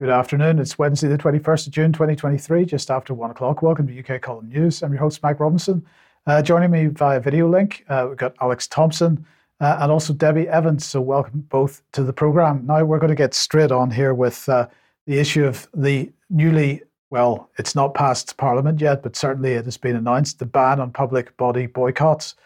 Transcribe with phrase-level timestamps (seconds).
[0.00, 0.60] Good afternoon.
[0.60, 3.62] It's Wednesday, the 21st of June, 2023, just after one o'clock.
[3.62, 4.80] Welcome to UK Column News.
[4.80, 5.84] I'm your host, Mike Robinson.
[6.24, 9.26] Uh, joining me via video link, uh, we've got Alex Thomson
[9.58, 10.86] uh, and also Debi Evans.
[10.86, 12.64] So, welcome both to the program.
[12.64, 14.68] Now, we're going to get straight on here with uh,
[15.08, 16.80] the issue of the newly,
[17.10, 20.92] well, it's not passed Parliament yet, but certainly it has been announced the ban on
[20.92, 22.36] public body boycotts.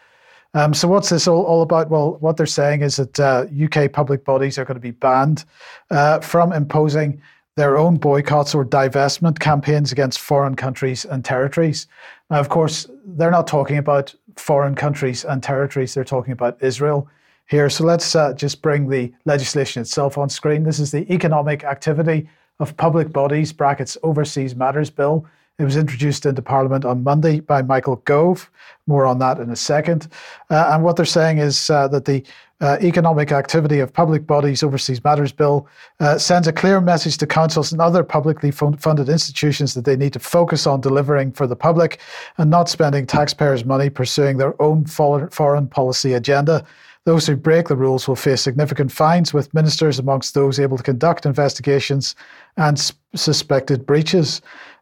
[0.55, 1.91] Um, so, what's this all, all, about?
[1.91, 3.19] Well, what they're saying is that
[3.63, 5.45] UK uh, public bodies are going to be banned
[5.91, 7.21] uh, from imposing
[7.55, 11.87] their own boycotts or divestment campaigns against foreign countries and territories.
[12.29, 17.07] Now, of course, they're not talking about foreign countries and territories, they're talking about Israel
[17.45, 17.69] here.
[17.69, 20.63] So let's uh, just bring the legislation itself on screen.
[20.63, 22.27] This is the Economic Activity
[22.59, 25.25] of Public Bodies, brackets Overseas Matters Bill.
[25.59, 28.49] It was introduced into Parliament on Monday by Michael Gove.
[28.87, 30.07] More on that in a second.
[30.49, 32.23] Uh, and what they're saying is uh, that the
[32.63, 35.67] uh, Economic Activity of Public Bodies Overseas Matters Bill
[35.99, 40.13] uh, sends a clear message to councils and other publicly funded institutions that they need
[40.13, 41.99] to focus on delivering for the public
[42.37, 46.65] and not spending taxpayers' money pursuing their own foreign policy agenda.
[47.03, 50.83] Those who break the rules will face significant fines, with ministers amongst those able to
[50.83, 52.15] conduct investigations
[52.55, 52.79] and
[53.13, 54.41] suspected breaches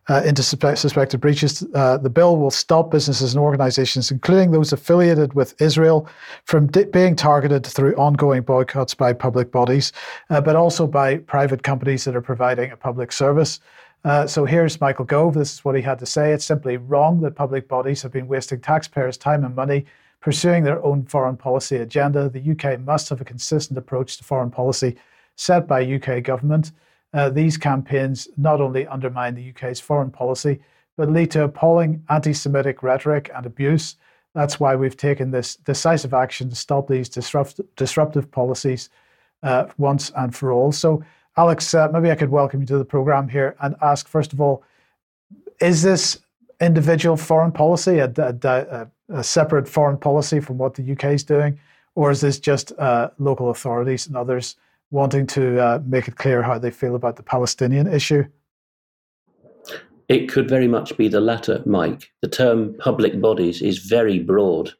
[0.10, 1.64] uh, into suspected breaches.
[1.74, 6.08] Uh, the bill will stop businesses and organizations, including those affiliated with Israel,
[6.46, 9.92] from di- being targeted through ongoing boycotts by public bodies,
[10.30, 13.60] uh, but also by private companies that are providing a public service.
[14.04, 15.36] Uh, so here's Michael Gove.
[15.36, 16.34] This is what he had to say.
[16.34, 19.86] It's simply wrong that public bodies have been wasting taxpayers' time and money
[20.22, 22.30] pursuing their own foreign policy agenda.
[22.30, 24.96] The UK must have a consistent approach to foreign policy
[25.36, 26.72] set by UK government
[27.14, 30.60] uh, these campaigns not only undermine the UK's foreign policy,
[30.98, 33.96] but lead to appalling anti Semitic rhetoric and abuse.
[34.34, 38.90] That's why we've taken this decisive action to stop these disrupt- disruptive policies
[39.44, 40.72] uh, once and for all.
[40.72, 41.04] So,
[41.38, 44.40] Alex, uh, maybe I could welcome you to the program here and ask, first of
[44.40, 44.64] all,
[45.60, 46.20] is this
[46.60, 51.60] individual foreign policy a, a, a separate foreign policy from what the UK is doing?
[51.96, 54.56] Or is this just uh, local authorities and others?
[54.92, 58.24] Wanting to uh, make it clear how they feel about the Palestinian issue?
[60.10, 62.12] It could very much be the latter, Mike.
[62.22, 64.72] The term public bodies is very broad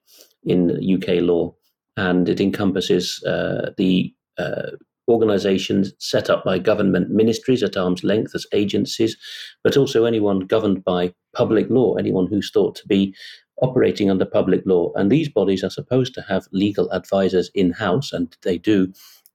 [0.44, 1.56] in UK law,
[1.96, 4.72] and it encompasses uh, the uh,
[5.08, 9.16] organisations set up by government ministries at arm's length as agencies,
[9.64, 13.16] but also anyone governed by public law, anyone who's thought to be
[13.62, 14.92] operating under public law.
[14.96, 18.92] And these bodies are supposed to have legal advisors in house, and they do,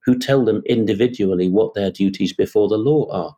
[0.07, 3.37] who tell them individually what their duties before the law are.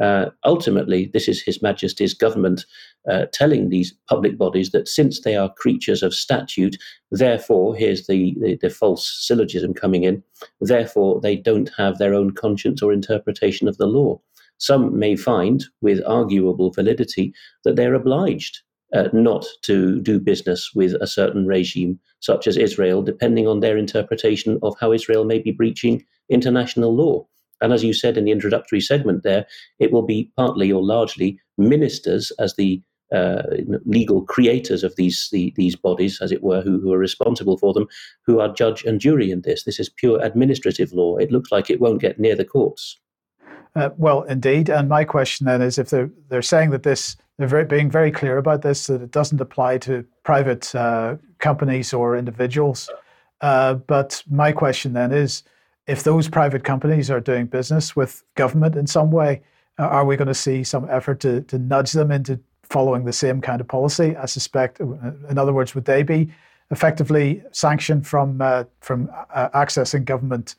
[0.00, 2.64] Uh, ultimately, this is His Majesty's government
[3.10, 6.76] uh, telling these public bodies that since they are creatures of statute,
[7.10, 10.22] therefore, here's the, the, the, false syllogism coming in,
[10.60, 14.20] therefore, they don't have their own conscience or interpretation of the law.
[14.58, 18.60] Some may find, with arguable validity, that they're obliged
[18.94, 23.76] uh, not to do business with a certain regime, such as Israel, depending on their
[23.76, 27.26] interpretation of how Israel may be breaching international law.
[27.60, 29.46] And as you said in the introductory segment there,
[29.78, 32.80] it will be partly or largely ministers as the
[33.12, 33.42] uh,
[33.86, 37.72] legal creators of these the, these bodies, as it were, who, who are responsible for
[37.72, 37.86] them,
[38.26, 39.64] who are judge and jury in this.
[39.64, 41.16] This is pure administrative law.
[41.16, 42.98] It looks like it won't get near the courts.
[43.74, 44.68] Uh, well, indeed.
[44.68, 48.10] And my question then is, if they're they're saying that this they're very, being very
[48.10, 52.90] clear about this that it doesn't apply to private uh, companies or individuals.
[53.40, 55.44] Uh, but my question then is
[55.86, 59.40] if those private companies are doing business with government in some way,
[59.78, 63.12] uh, are we going to see some effort to, to nudge them into following the
[63.12, 64.16] same kind of policy?
[64.16, 64.86] I suspect, uh,
[65.30, 66.32] in other words, would they be
[66.72, 70.56] effectively sanctioned from, uh, from uh, accessing government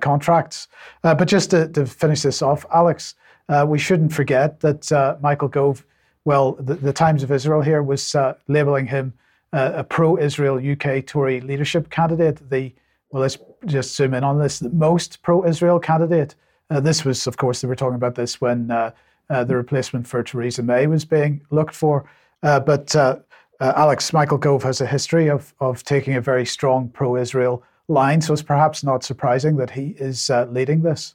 [0.00, 0.68] contracts?
[1.02, 3.16] but just to, to finish this off, Alex,
[3.48, 5.84] uh, we shouldn't forget that uh, Michael Gove,
[6.24, 9.14] well, the, the, Times of Israel here was uh, labeling him
[9.52, 12.50] uh, a pro-Israel UK Tory leadership candidate.
[12.50, 12.74] The
[13.10, 16.34] well, let's just zoom in on this: the most pro-Israel candidate.
[16.68, 18.90] Uh, this was, of course, they were talking about this when uh,
[19.30, 22.04] the replacement for Theresa May was being looked for.
[22.42, 22.94] but
[23.60, 28.34] Alex Michael Gove has a history of of taking a very strong pro-Israel line, so
[28.34, 31.14] it's perhaps not surprising that he is leading this.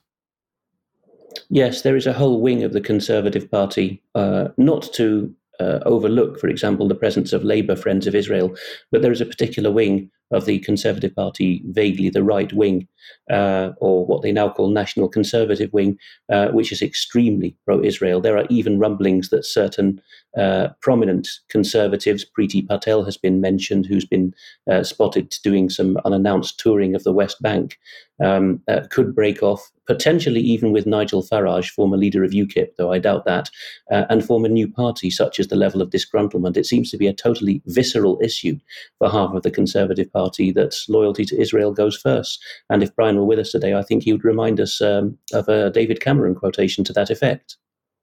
[1.50, 6.40] Yes, there is a whole wing of the Conservative Party, uh, not to uh, overlook,
[6.40, 8.56] for example, the presence of Labour Friends of Israel,
[8.92, 12.88] but there is a particular wing of the Conservative Party, vaguely the right wing,
[13.30, 15.98] uh, or what they now call National Conservative Wing,
[16.32, 18.20] uh, which is extremely pro Israel.
[18.20, 20.02] There are even rumblings that certain
[20.38, 22.26] uh, prominent conservatives.
[22.26, 24.34] Priti Patel has been mentioned, who's been
[24.70, 27.78] uh, spotted doing some unannounced touring of the West Bank,
[28.24, 32.92] um, uh, could break off, potentially even with Nigel Farage, former leader of UKIP, though
[32.92, 33.50] I doubt that,
[33.92, 36.58] uh, and form a new party, such as the level of disgruntlement.
[36.58, 38.58] It seems to be a totally visceral issue
[39.00, 42.44] for half of the Conservative Party that loyalty to Israel goes first.
[42.70, 45.48] And if Brian were with us today, I think he would remind us um, of
[45.50, 47.58] a David Cameron quotation to that effect.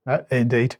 [0.07, 0.77] Uh, indeed.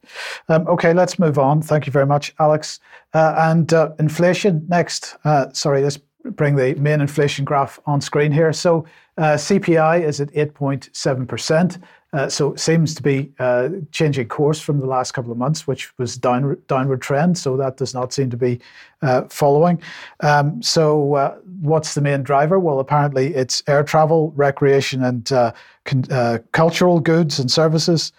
[0.49, 1.61] Um, okay, let's move on.
[1.61, 2.79] Thank you very much, Alex.
[3.13, 5.15] Uh, and uh, inflation next.
[5.23, 8.51] Uh, sorry, let's bring the main inflation graph on screen here.
[8.53, 8.85] So
[9.17, 11.81] uh, CPI is at 8.7%.
[12.13, 15.65] Uh, so it seems to be uh, changing course from the last couple of months,
[15.65, 17.37] which was down, downward trend.
[17.37, 18.59] So that does not seem to be
[19.01, 19.81] uh, following.
[20.19, 22.59] Um, so uh, what's the main driver?
[22.59, 25.53] Well, apparently it's air travel, recreation, and uh,
[25.85, 28.11] con- uh, cultural goods and services,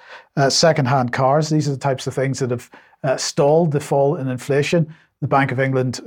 [0.48, 1.50] second-hand cars.
[1.50, 4.94] These are the types of things that have stalled the fall in inflation.
[5.20, 6.00] The Bank of England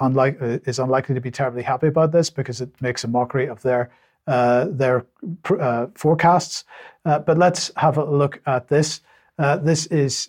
[0.00, 3.60] unlike, is unlikely to be terribly happy about this because it makes a mockery of
[3.62, 3.90] their
[4.28, 5.06] their
[5.50, 6.64] uh, forecasts.
[7.04, 9.00] Uh, but let's have a look at this.
[9.38, 10.26] this is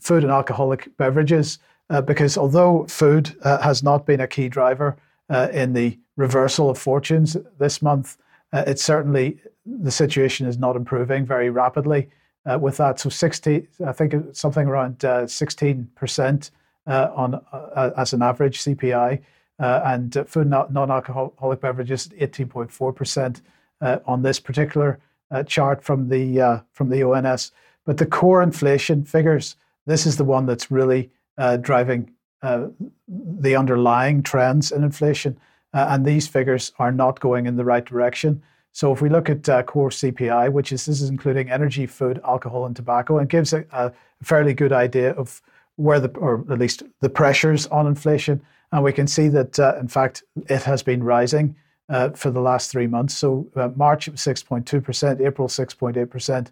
[0.00, 1.58] food and alcoholic beverages,
[2.04, 4.96] because although food has not been a key driver
[5.52, 8.16] in the reversal of fortunes this month,
[8.52, 12.08] it's certainly the situation is not improving very rapidly
[12.48, 12.98] uh, with that.
[12.98, 16.50] So 60, I think something around uh, 16%
[16.86, 17.40] uh, on
[17.96, 19.20] as an average CPI
[19.58, 23.40] uh, and uh, food non-alcoholic beverages 18.4%
[23.80, 24.98] uh, on this particular
[25.30, 27.52] uh, chart from the uh, from the ONS.
[27.84, 29.56] But the core inflation figures,
[29.86, 32.10] this is the one that's really uh, driving
[32.40, 35.38] the underlying trends in inflation,
[35.72, 38.40] and these figures are not going in the right direction.
[38.72, 42.64] So if we look at core CPI, which is this is including energy, food, alcohol,
[42.66, 45.42] and tobacco, and gives a, a fairly good idea of
[45.76, 48.40] where the or at least the pressures on inflation
[48.72, 51.56] and we can see that, uh, in fact, it has been rising
[51.88, 53.16] uh, for the last three months.
[53.16, 56.50] So uh, March 6.2%, April 6.8%,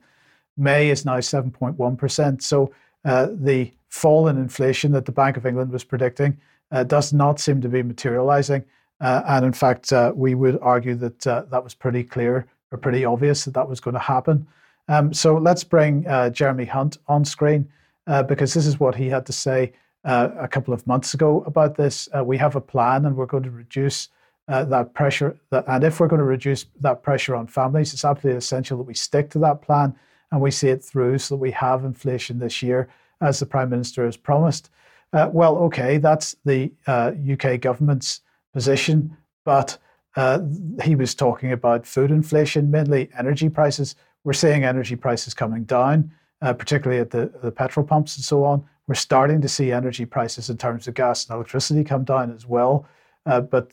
[0.56, 2.42] May is now 7.1%.
[2.42, 2.72] So
[3.04, 6.38] uh, the fall in inflation that the Bank of England was predicting
[6.72, 8.64] uh, does not seem to be materializing.
[9.00, 13.44] Uh, and in fact, we would argue that that was pretty clear or pretty obvious
[13.44, 14.46] that that was going to happen.
[14.88, 17.68] Um, so let's bring Jeremy Hunt on screen
[18.26, 19.74] because this is what he had to say
[20.06, 22.08] uh, a couple of months ago about this.
[22.16, 24.08] Uh, we have a plan and we're going to reduce
[24.48, 25.36] uh, that pressure.
[25.50, 28.84] That, and if we're going to reduce that pressure on families, it's absolutely essential that
[28.84, 29.94] we stick to that plan
[30.30, 32.88] and we see it through so that we have inflation this year,
[33.20, 34.70] as the Prime Minister has promised.
[35.12, 38.20] Uh, well, okay, that's the UK uh, government's
[38.52, 39.76] position, but
[40.16, 40.40] uh,
[40.82, 43.96] he was talking about food inflation, mainly energy prices.
[44.24, 48.64] We're seeing energy prices coming down, particularly at the, the petrol pumps and so on.
[48.86, 52.46] We're starting to see energy prices in terms of gas and electricity come down as
[52.46, 52.86] well.
[53.24, 53.72] Uh, but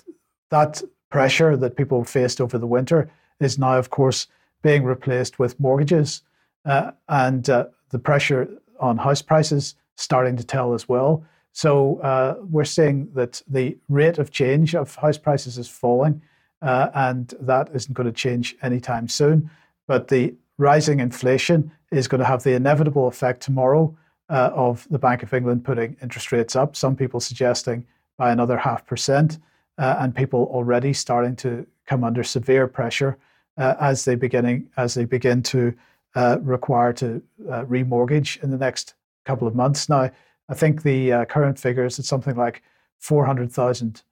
[0.49, 4.27] that pressure that people faced over the winter is now, of course,
[4.63, 6.23] being replaced with mortgages
[6.65, 8.49] uh, and uh, the pressure
[8.79, 11.23] on house prices starting to tell as well.
[11.51, 16.21] So uh, we're seeing that the rate of change of house prices is falling,
[16.63, 19.51] uh, and that isn't going to change anytime soon.
[19.85, 23.95] But the rising inflation is going to have the inevitable effect tomorrow
[24.29, 27.85] uh, of the Bank of England putting interest rates up, some people suggesting
[28.17, 29.39] by another half percent,
[29.77, 33.17] uh, and people already starting to come under severe pressure
[33.57, 35.73] uh, as they beginning as they begin to
[36.15, 38.93] uh, require to uh, remortgage in the next
[39.25, 39.89] couple of months.
[39.89, 40.09] Now,
[40.49, 42.61] I think the uh, current figures it's something like
[42.99, 44.03] four hundred thousand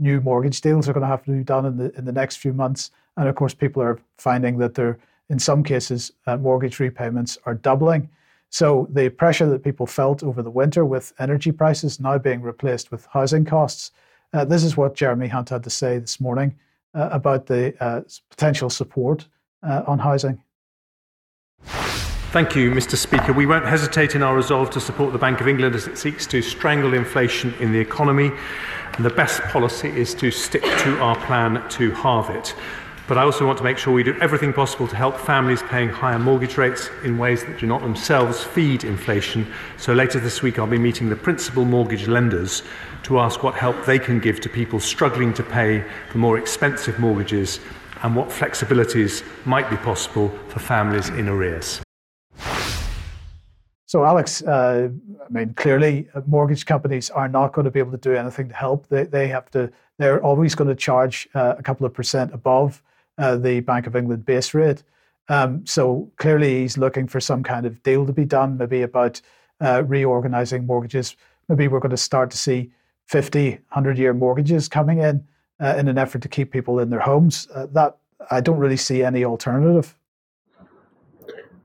[0.00, 2.36] new mortgage deals are going to have to be done in the in the next
[2.36, 4.98] few months, and of course, people are finding that they're
[5.30, 8.08] in some cases mortgage repayments are doubling.
[8.50, 12.90] So the pressure that people felt over the winter with energy prices now being replaced
[12.90, 13.90] with housing costs.
[14.32, 16.54] Uh, this is what Jeremy Hunt had to say this morning
[16.94, 19.26] uh, about the uh, potential support
[19.62, 20.42] uh, on housing.
[22.34, 22.96] Thank you, Mr.
[22.96, 23.32] Speaker.
[23.32, 26.26] We won't hesitate in our resolve to support the Bank of England as it seeks
[26.26, 28.32] to strangle inflation in the economy.
[28.94, 32.54] And the best policy is to stick to our plan to halve it.
[33.06, 35.90] But I also want to make sure we do everything possible to help families paying
[35.90, 39.46] higher mortgage rates in ways that do not themselves feed inflation.
[39.76, 42.62] So later this week, I'll be meeting the principal mortgage lenders
[43.02, 46.98] to ask what help they can give to people struggling to pay for more expensive
[46.98, 47.60] mortgages
[48.02, 51.82] and what flexibilities might be possible for families in arrears.
[53.84, 54.88] So, Alex, uh,
[55.24, 58.48] I mean, clearly, uh, mortgage companies are not going to be able to do anything
[58.48, 58.88] to help.
[58.88, 59.70] They, they have to.
[59.98, 62.82] They're always going to charge uh, a couple of percent above
[63.18, 64.82] uh, the Bank of England base rate.
[65.28, 69.20] Um, so clearly, he's looking for some kind of deal to be done, maybe about
[69.60, 71.16] uh, reorganizing mortgages.
[71.48, 72.72] Maybe we're going to start to see
[73.06, 75.26] 50, 100 year mortgages coming in
[75.60, 77.48] uh, in an effort to keep people in their homes.
[77.54, 77.96] Uh, that
[78.30, 79.96] I don't really see any alternative.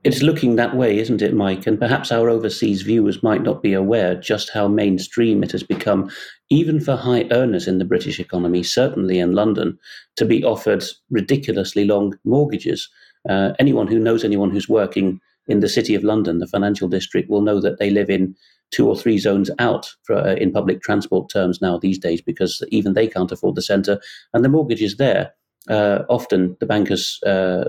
[0.02, 1.66] It's looking that way, isn't it, Mike?
[1.66, 6.10] And perhaps our overseas viewers might not be aware just how mainstream it has become,
[6.48, 9.78] even for high earners in the British economy, certainly in London,
[10.16, 12.88] to be offered ridiculously long mortgages.
[13.28, 17.28] Uh, anyone who knows anyone who's working in the City of London, the financial district,
[17.28, 18.34] will know that they live in
[18.70, 22.64] two or three zones out for, uh, in public transport terms now these days because
[22.68, 24.00] even they can't afford the centre
[24.32, 25.32] and the mortgage is there
[25.68, 27.64] uh, often the bankers uh,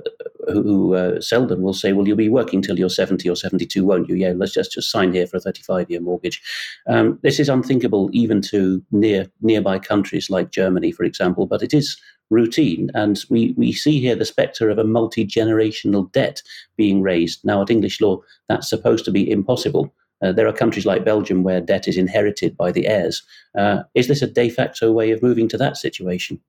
[0.48, 3.36] who, who uh, sell them will say, "Well, you'll be working till you're 70 or
[3.36, 4.16] 72, won't you?
[4.16, 6.42] Yeah, let's just just sign here for a 35-year mortgage."
[6.88, 11.74] Um, this is unthinkable even to near nearby countries like Germany, for example, but it
[11.74, 11.98] is
[12.30, 16.42] routine, and we we see here the spectre of a multi-generational debt
[16.78, 17.44] being raised.
[17.44, 19.94] Now, at English law, that's supposed to be impossible.
[20.22, 23.24] Uh, there are countries like Belgium where debt is inherited by the heirs.
[23.58, 26.40] Uh, is this a de facto way of moving to that situation?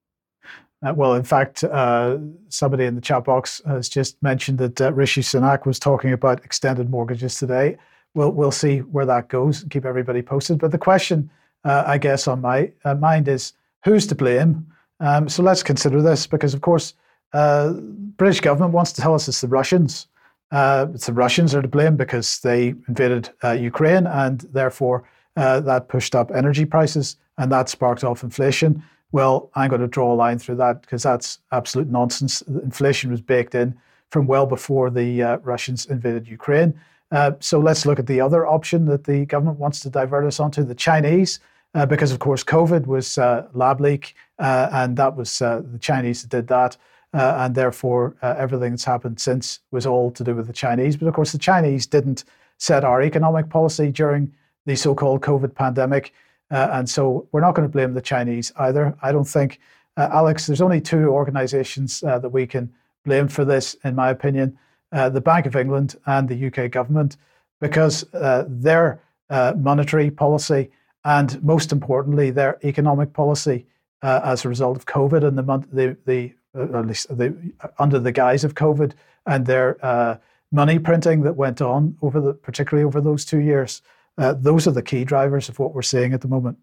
[0.85, 2.19] Uh, well, in fact, uh,
[2.49, 6.45] somebody in the chat box has just mentioned that uh, Rishi Sunak was talking about
[6.45, 7.77] extended mortgages today.
[8.15, 9.65] We'll we'll see where that goes.
[9.71, 10.59] Keep everybody posted.
[10.59, 11.31] But the question,
[11.65, 13.53] uh, I guess, on my uh, mind is
[13.85, 14.67] who's to blame.
[15.01, 16.95] Um, so let's consider this because, of course,
[17.33, 20.09] uh, British government wants to tell us it's the Russians.
[20.53, 26.31] it's the Russians are to blame because they invaded Ukraine and therefore that pushed up
[26.33, 28.83] energy prices and that sparked off inflation.
[29.13, 32.43] Well, I'm going to draw a line through that because that's absolute nonsense.
[32.43, 33.79] Inflation was baked in
[34.11, 36.79] from well before the uh, Russians invaded Ukraine.
[37.11, 40.41] Uh, so let's look at the other option that the government wants to divert us
[40.41, 41.41] onto the Chinese,
[41.75, 45.79] uh, because of course COVID was uh, lab leak, uh, and that was uh, the
[45.79, 46.77] Chinese that did that.
[47.13, 50.97] and therefore, everything that's happened since was all to do with the Chinese.
[50.97, 52.25] But of course, the Chinese didn't
[52.57, 54.33] set our economic policy during
[54.65, 56.15] the so called COVID pandemic.
[56.53, 58.95] Uh, and so we're not going to blame the Chinese either.
[59.03, 59.59] I don't think,
[59.97, 62.73] uh, Alex, there's only two organizations uh, that we can
[63.07, 64.59] blame for this, in my opinion
[64.93, 67.17] uh, the Bank of England and the UK government,
[67.63, 70.71] because uh, their uh, monetary policy
[71.07, 73.67] and, most importantly, their economic policy
[74.03, 77.35] as a result of COVID and the, the, the at least the,
[77.79, 78.93] under the guise of COVID
[79.27, 83.81] and their money printing that went on over the, particularly over those two years.
[84.19, 86.59] Uh, those are the key drivers of what we're seeing at the moment.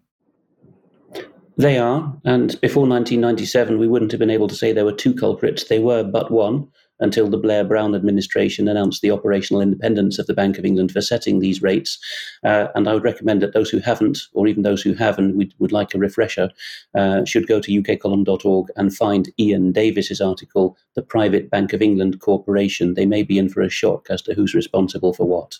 [1.56, 5.12] They are, and before 1997, we wouldn't have been able to say there were two
[5.12, 5.64] culprits.
[5.64, 6.68] They were but one
[7.00, 11.00] until the Blair Brown administration announced the operational independence of the Bank of England for
[11.00, 11.98] setting these rates.
[12.44, 15.36] Uh, and I would recommend that those who haven't, or even those who have and
[15.36, 16.50] would, would like a refresher,
[16.94, 22.20] uh, should go to ukcolumn.org and find Iain Davis's article, The Private Bank of England
[22.20, 22.94] Corporation.
[22.94, 25.58] They may be in for a shock as to who's responsible for what.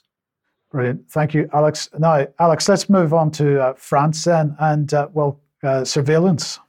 [0.71, 1.11] Brilliant.
[1.11, 1.89] Thank you, Alex.
[1.99, 6.61] Now, Alex, let's move on to uh, France then and, uh, well, uh, surveillance.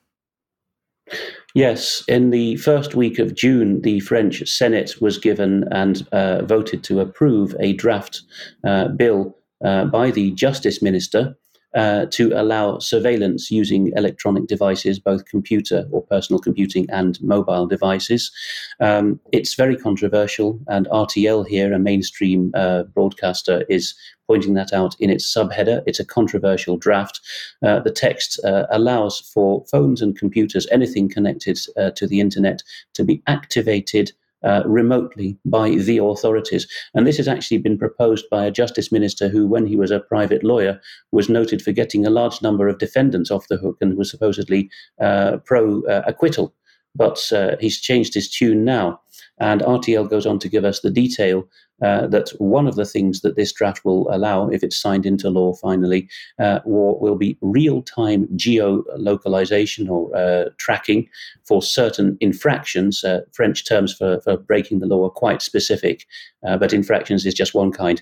[1.54, 6.84] Yes, in the first week of June, the French Senate was given and uh, voted
[6.86, 8.22] to approve a draft
[8.66, 11.36] uh, bill uh, by the Justice Minister
[11.74, 18.32] uh, to allow surveillance using electronic devices, both computer or personal computing and mobile devices.
[18.80, 23.96] Um, it's very controversial, and RTL here, a mainstream uh, broadcaster, is
[24.28, 25.82] pointing that out in its subheader.
[25.86, 27.20] It's a controversial draft.
[27.62, 32.64] Uh, the text uh, allows for phones and computers, anything connected uh, to the internet,
[32.94, 34.12] to be activated
[34.44, 36.68] uh, remotely by the authorities.
[36.94, 40.00] And this has actually been proposed by a justice minister who, when he was a
[40.00, 40.80] private lawyer,
[41.12, 44.70] was noted for getting a large number of defendants off the hook and was supposedly
[45.00, 46.54] uh, pro uh, acquittal.
[46.94, 49.00] But uh, he's changed his tune now.
[49.42, 51.48] And RTL goes on to give us the detail
[51.82, 55.32] uh, that one of the things that this draft will allow, if it's signed into
[55.32, 56.08] law finally,
[56.38, 61.10] uh, will, be real time geolocalization or uh, tracking
[61.44, 63.04] for certain infractions.
[63.04, 66.06] Uh, French terms for, for breaking the law are quite specific,
[66.48, 68.00] uh, but infractions is just one kind.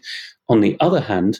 [0.50, 1.39] On the other hand,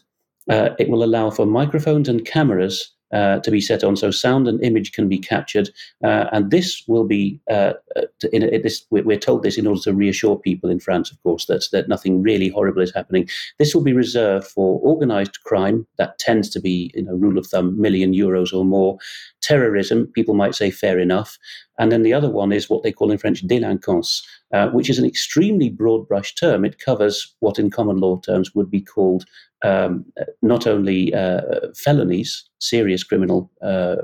[0.50, 4.48] uh, it will allow for microphones and cameras uh, to be set on, so sound
[4.48, 5.70] and image can be captured.
[6.04, 8.02] Uh, and this will be, uh, uh
[8.32, 11.46] in, in this, we're told this in order to reassure people in France, of course,
[11.46, 13.28] that, that nothing really horrible is happening.
[13.58, 17.48] This will be reserved for organized crime, that tends to be, you know, rule of
[17.48, 18.98] thumb, million euros or more.
[19.42, 21.38] Terrorism, people might say fair enough.
[21.80, 24.22] And then the other one is what they call in French délinquance,
[24.54, 26.66] uh, which is an extremely broad brush term.
[26.66, 29.26] It covers what in common law terms would be called
[29.64, 30.06] um,
[30.42, 31.42] not only uh,
[31.76, 33.98] felonies, serious criminal uh,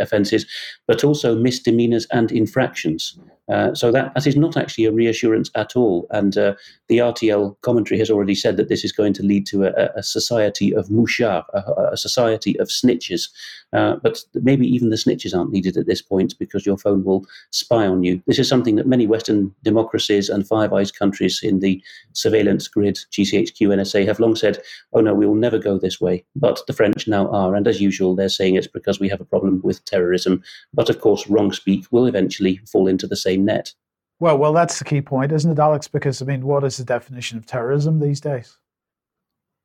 [0.00, 0.46] offences,
[0.86, 3.18] but also misdemeanors and infractions.
[3.52, 6.06] Uh, so that, that is not actually a reassurance at all.
[6.10, 6.54] And uh,
[6.88, 10.02] the RTL commentary has already said that this is going to lead to a, a
[10.02, 13.28] society of mouchards, a, a, society of snitches.
[13.72, 17.26] Uh, but maybe even the snitches aren't needed at this point because your phone will
[17.50, 18.22] spy on you.
[18.26, 21.82] This is something that many Western democracies and Five Eyes countries in the
[22.12, 24.62] surveillance grid, GCHQ, NSA, have long said,
[24.94, 26.24] oh no, we will never go this way.
[26.34, 27.54] But the French now are.
[27.54, 30.42] And as usual, they're saying it's because we have a problem with terrorism.
[30.72, 33.72] But of course, wrong speak will eventually fall into the same net.
[34.20, 35.88] Well, well, that's the key point, isn't it, Alex?
[35.88, 38.58] Because I mean, what is the definition of terrorism these days?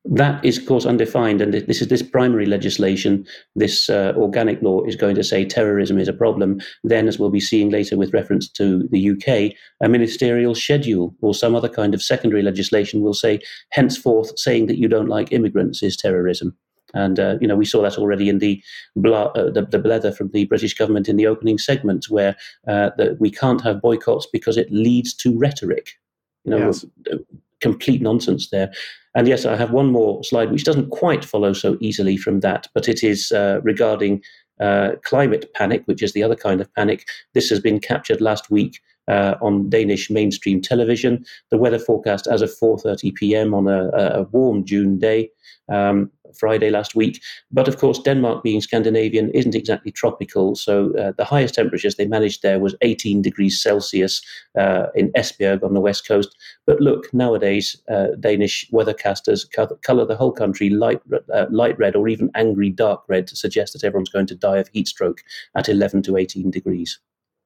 [0.06, 3.25] That is, of course, undefined, and this is this primary legislation.
[3.56, 6.62] This uh, organic law is going to say terrorism is a problem.
[6.86, 11.34] Then, as we'll be seeing later with reference to the UK, a ministerial schedule or
[11.34, 13.39] some other kind of secondary legislation will say,
[13.72, 16.56] henceforth, saying that you don't like immigrants is terrorism.
[16.94, 18.63] And uh, you know we saw that already in the,
[18.98, 22.36] uh, the, the blether from the British government in the opening segment, where
[22.68, 26.00] uh, the, we can't have boycotts because it leads to rhetoric.
[26.46, 26.86] You know, yes.
[27.12, 27.18] Uh,
[27.62, 28.72] complete nonsense there.
[29.16, 32.68] And yes, I have one more slide which doesn't quite follow so easily from that,
[32.74, 34.22] but it is uh, regarding
[34.60, 37.08] uh, climate panic, which is the other kind of panic.
[37.34, 41.25] This has been captured last week uh, on Danish mainstream television.
[41.51, 43.54] The weather forecast as of 4:30 p.m.
[43.54, 45.30] on a, a warm June day
[45.70, 47.22] um, Friday last week.
[47.51, 50.56] But of course, Denmark being Scandinavian isn't exactly tropical.
[50.56, 54.22] So uh, the highest temperatures they managed there was 18 degrees Celsius
[54.58, 56.36] uh, in Esbjerg on the west coast.
[56.66, 59.46] But look, nowadays, uh, Danish weathercasters
[59.82, 61.01] color the whole country light,
[61.34, 64.58] uh, light red or even angry dark red to suggest that everyone's going to die
[64.58, 65.22] of heat stroke
[65.56, 67.00] at 11 to 18 degrees.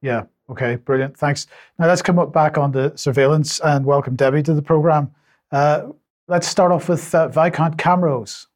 [0.04, 0.24] Yeah.
[0.50, 0.76] Okay.
[0.76, 1.16] Brilliant.
[1.16, 1.46] Thanks.
[1.78, 5.10] Now let's come up back on the surveillance and welcome Debi to the program.
[5.50, 5.88] Uh,
[6.26, 8.46] Let's start off with uh, Viscount Camrose.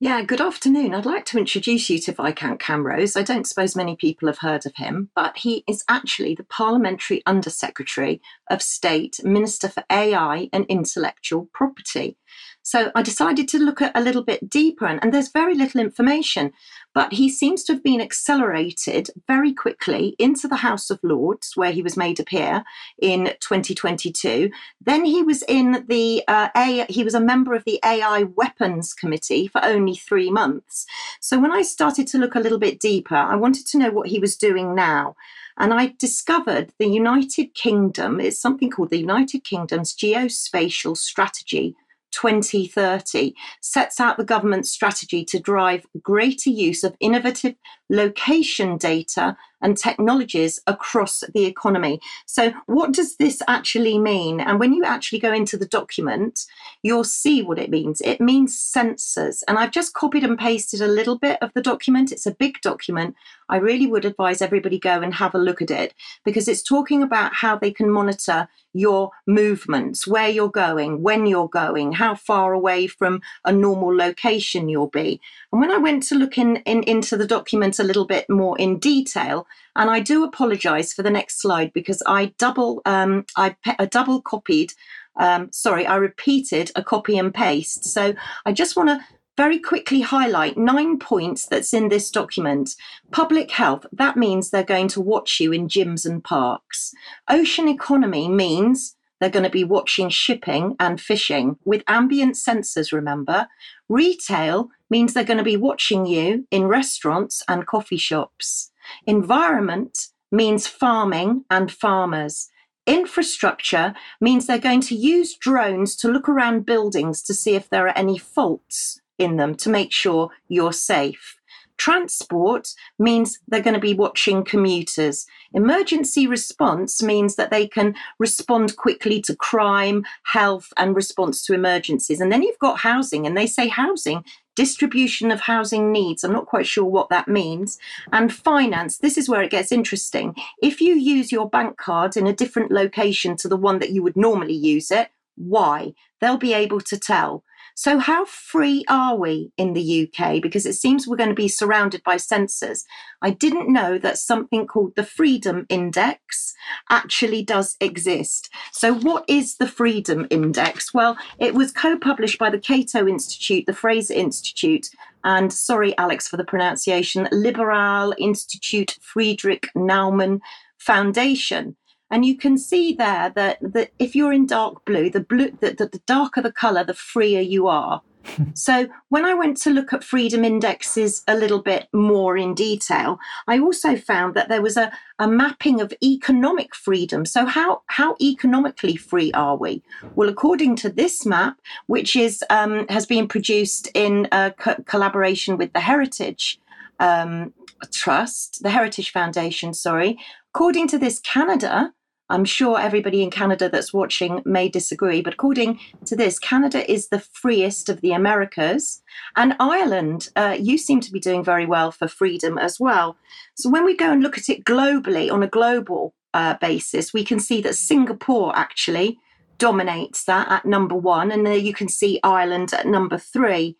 [0.00, 0.92] Yeah, good afternoon.
[0.92, 3.16] I'd like to introduce you to Viscount Camrose.
[3.16, 7.22] I don't suppose many people have heard of him, but he is actually the Parliamentary
[7.26, 12.16] Undersecretary of State, Minister for AI and Intellectual Property.
[12.64, 15.80] So I decided to look at a little bit deeper, and, and, there's very little
[15.80, 16.52] information,
[16.94, 21.72] but he seems to have been accelerated very quickly into the House of Lords, where
[21.72, 22.62] he was made a peer
[23.00, 24.50] in 2022.
[24.80, 28.94] Then he was in the uh, A, he was a member of the AI Weapons
[28.94, 30.86] Committee for only three months.
[31.20, 34.08] So when I started to look a little bit deeper, I wanted to know what
[34.08, 35.16] he was doing now.
[35.58, 41.76] And I discovered the United Kingdom is something called the United Kingdom's Geospatial Strategy
[42.12, 47.54] 2030 sets out the government's strategy to drive greater use of innovative
[47.90, 52.00] location data and technologies across the economy.
[52.26, 54.40] So, what does this actually mean?
[54.40, 56.44] And when you actually go into the document,
[56.82, 58.00] you'll see what it means.
[58.02, 59.42] It means sensors.
[59.48, 62.12] And I've just copied and pasted a little bit of the document.
[62.12, 63.14] It's a big document.
[63.48, 65.94] I really would advise everybody go and have a look at it
[66.24, 71.48] because it's talking about how they can monitor your movements, where you're going, when you're
[71.48, 75.20] going, how far away from a normal location you'll be.
[75.52, 78.58] And when I went to look in, in into the document a little bit more
[78.58, 83.54] in detail, and I do apologise for the next slide because I double um, I,
[83.90, 84.72] double copied.
[85.16, 87.84] Um, sorry, I repeated a copy and paste.
[87.84, 88.14] So
[88.46, 89.00] I just want to
[89.36, 92.74] very quickly highlight nine points that's in this document.
[93.10, 96.92] Public health, that means they're going to watch you in gyms and parks.
[97.28, 103.46] Ocean economy means they're going to be watching shipping and fishing with ambient sensors, remember.
[103.88, 108.70] Retail means they're going to be watching you in restaurants and coffee shops.
[109.06, 112.50] Environment means farming and farmers.
[112.86, 117.86] Infrastructure means they're going to use drones to look around buildings to see if there
[117.86, 121.38] are any faults in them to make sure you're safe.
[121.78, 125.26] Transport means they're going to be watching commuters.
[125.54, 132.20] Emergency response means that they can respond quickly to crime, health, and response to emergencies.
[132.20, 134.22] And then you've got housing, and they say housing
[134.54, 136.24] distribution of housing needs.
[136.24, 137.78] I'm not quite sure what that means.
[138.12, 140.34] And finance, this is where it gets interesting.
[140.62, 144.02] If you use your bank card in a different location to the one that you
[144.02, 145.94] would normally use it, why?
[146.20, 147.44] They'll be able to tell.
[147.74, 150.42] So, how free are we in the UK?
[150.42, 152.84] Because it seems we're going to be surrounded by sensors.
[153.20, 156.54] I didn't know that something called the Freedom Index
[156.90, 158.50] actually does exist.
[158.72, 160.92] So, what is the Freedom Index?
[160.92, 164.88] Well, it was co published by the Cato Institute, the Fraser Institute,
[165.24, 170.40] and sorry, Alex, for the pronunciation, Liberal Institute Friedrich Naumann
[170.78, 171.76] Foundation.
[172.12, 175.72] And you can see there that, that if you're in dark blue, the blue the,
[175.72, 178.02] the, the darker the color, the freer you are.
[178.54, 183.18] so when I went to look at freedom indexes a little bit more in detail,
[183.48, 187.24] I also found that there was a, a mapping of economic freedom.
[187.24, 189.82] So how how economically free are we?
[190.14, 195.72] Well, according to this map, which is um, has been produced in co- collaboration with
[195.72, 196.60] the Heritage
[197.00, 197.54] um,
[197.90, 200.18] Trust, the Heritage Foundation, sorry.
[200.54, 201.94] According to this, Canada
[202.32, 207.08] I'm sure everybody in Canada that's watching may disagree, but according to this, Canada is
[207.08, 209.02] the freest of the Americas.
[209.36, 213.16] And Ireland, uh, you seem to be doing very well for freedom as well.
[213.54, 217.22] So when we go and look at it globally, on a global uh, basis, we
[217.22, 219.18] can see that Singapore actually
[219.58, 221.30] dominates that at number one.
[221.30, 223.76] And there you can see Ireland at number three.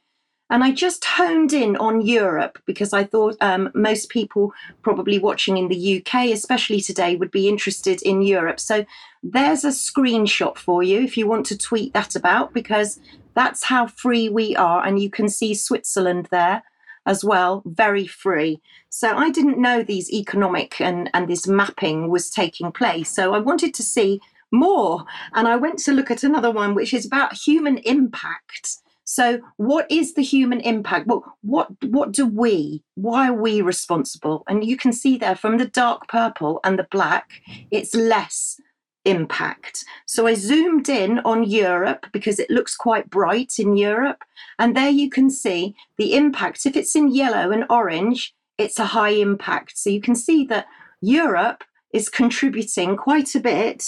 [0.53, 5.57] And I just honed in on Europe because I thought um, most people probably watching
[5.57, 8.61] in the UK, especially today, would be interested in Europe.
[8.61, 8.85] So
[9.23, 13.01] there's a screenshot for you if you want to tweet that about because
[13.33, 14.85] that's how free we are.
[14.85, 16.63] And you can see Switzerland there
[17.07, 18.61] as well, very free.
[18.91, 23.09] So I didn't know these economic and, and this mapping was taking place.
[23.09, 25.07] So I wanted to see more.
[25.33, 28.82] And I went to look at another one, which is about human impact.
[29.05, 31.07] So, what is the human impact?
[31.07, 32.83] Well, what what do we?
[32.95, 34.45] Why are we responsible?
[34.49, 37.31] And you can see there from the dark purple and the black,
[37.71, 38.61] it's less
[39.05, 39.85] impact.
[40.07, 44.23] So I zoomed in on Europe because it looks quite bright in Europe,
[44.59, 46.67] and there you can see the impact.
[46.67, 49.77] If it's in yellow and orange, it's a high impact.
[49.77, 50.67] So you can see that
[51.01, 53.85] Europe is contributing quite a bit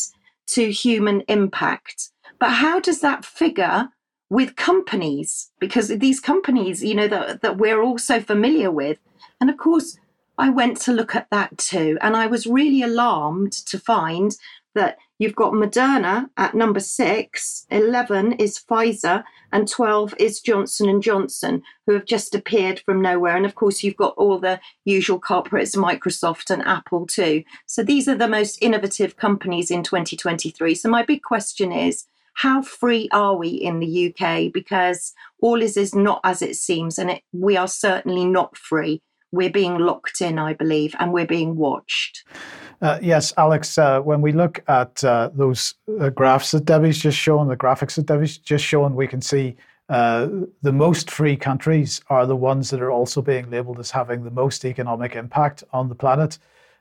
[0.48, 2.10] to human impact.
[2.38, 3.88] But how does that figure
[4.34, 8.98] with companies because these companies, you know, that, that we're all so familiar with.
[9.40, 9.96] And of course,
[10.36, 11.96] I went to look at that too.
[12.00, 14.36] And I was really alarmed to find
[14.74, 21.00] that you've got Moderna at number six, 11 is Pfizer, and 12 is Johnson and
[21.00, 23.36] Johnson, who have just appeared from nowhere.
[23.36, 27.44] And of course, you've got all the usual culprits, Microsoft and Apple too.
[27.66, 30.74] So these are the most innovative companies in 2023.
[30.74, 34.52] So my big question is, how free are we in the UK?
[34.52, 39.02] Because all is is not as it seems, and it, we are certainly not free.
[39.32, 42.24] We're being locked in, I believe, and we're being watched.
[42.80, 47.18] Uh, yes, Alex, uh, when we look at uh, those uh, graphs that Debi's just
[47.18, 49.56] shown, the graphics that Debi's just shown, we can see
[49.88, 50.28] uh,
[50.62, 54.30] the most free countries are the ones that are also being labeled as having the
[54.30, 56.38] most economic impact on the planet.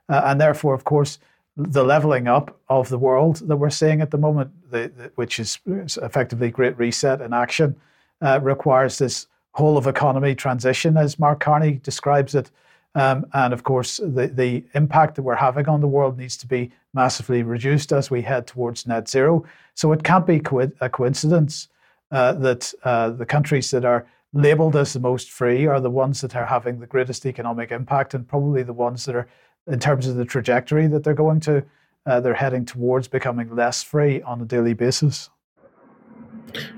[0.10, 1.20] Uh, and therefore, of course,
[1.56, 5.40] the leveling up of the world that we're seeing at the moment, the, the, which
[5.40, 5.60] is
[6.02, 7.76] effectively Great Reset in action,
[8.22, 12.50] uh, requires this whole of economy transition, as Mark Carney describes it.
[12.96, 16.48] Um, and of course, the, the impact that we're having on the world needs to
[16.48, 19.46] be massively reduced as we head towards net zero.
[19.76, 21.70] So it can't be co- a coincidence
[22.12, 26.22] uh, that uh, the countries that are labeled as the most free are the ones
[26.22, 29.28] that are having the greatest economic impact and probably the ones that are
[29.68, 31.64] in terms of the trajectory that they're going to,
[32.06, 35.30] uh, they're heading towards becoming less free on a daily basis.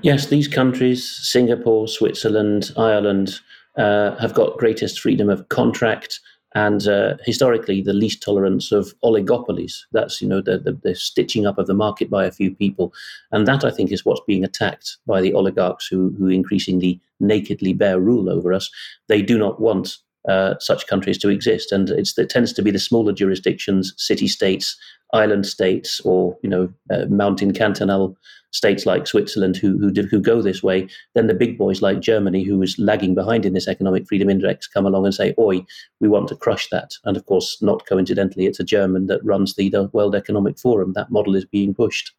[0.02, 3.40] Yes, these countries, Singapore, Switzerland, Ireland,
[3.76, 6.20] uh, have got greatest freedom of contract
[6.54, 9.82] and uh, historically the least tolerance of oligopolies.
[9.92, 12.94] That's you know the, the, the, stitching up of the market by a few people,
[13.30, 17.74] and that I think is what's being attacked by the oligarchs who who increasingly nakedly
[17.74, 18.70] bear rule over us.
[19.08, 21.72] They do not want uh, such countries to exist.
[21.72, 24.76] And it tends to be the smaller jurisdictions, city states,
[25.12, 28.16] island states, or you know, uh, mountain cantonal
[28.52, 30.88] states like Switzerland who who, did, who go this way.
[31.14, 34.66] Then the big boys like Germany, who is lagging behind in this economic freedom index,
[34.66, 35.64] come along and say, "Oi,
[36.00, 39.54] we want to crush that." And of course, not coincidentally, it's a German that runs
[39.54, 40.92] the, the World Economic Forum.
[40.94, 42.12] That model is being pushed.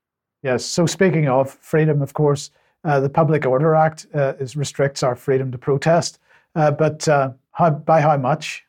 [0.44, 0.64] Yes.
[0.64, 2.52] So speaking of freedom, of course,
[2.84, 6.20] uh, the Public Order Act uh, is restricts our freedom to protest,
[6.56, 8.64] uh, but uh, how, by how much?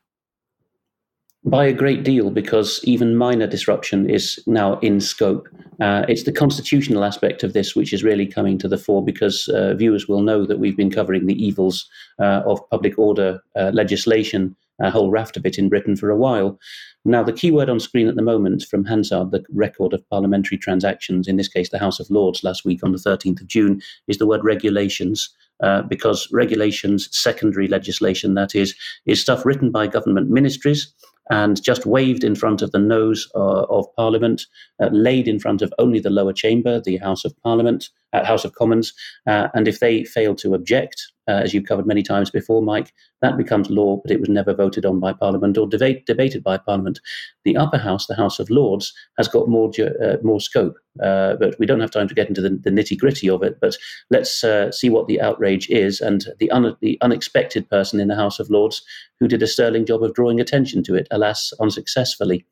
[1.45, 5.47] By a great deal, because even minor disruption is now in scope.
[5.79, 9.47] Uh, it's the constitutional aspect of this which is really coming to the fore, because
[9.49, 11.87] uh, viewers will know that we've been covering the evils
[12.19, 16.17] uh, of public order uh, legislation, a whole raft of it in Britain for a
[16.17, 16.59] while.
[17.05, 20.57] Now, the key word on screen at the moment from Hansard, the record of parliamentary
[20.57, 23.81] transactions, in this case the House of Lords last week on the 13th of June,
[24.07, 25.29] is the word regulations.
[25.61, 28.73] Uh, because regulations, secondary legislation, that is,
[29.05, 30.93] is stuff written by government ministries
[31.29, 34.45] and just waved in front of the nose uh, of Parliament,
[34.81, 38.45] uh, laid in front of only the lower chamber, the House of Parliament, at House
[38.45, 38.93] of Commons.
[39.27, 42.91] Uh, and if they fail to object, uh, as you've covered many times before, Mike,
[43.21, 46.57] that becomes law, but it was never voted on by Parliament or debate, debated by
[46.57, 46.99] Parliament.
[47.45, 51.55] The upper house, the House of Lords, has got more uh, more scope, uh, but
[51.59, 53.59] we don't have time to get into the, the nitty gritty of it.
[53.61, 53.77] But
[54.09, 58.15] let's uh, see what the outrage is, and the un- the unexpected person in the
[58.15, 58.81] House of Lords
[59.19, 62.45] who did a sterling job of drawing attention to it, alas, unsuccessfully.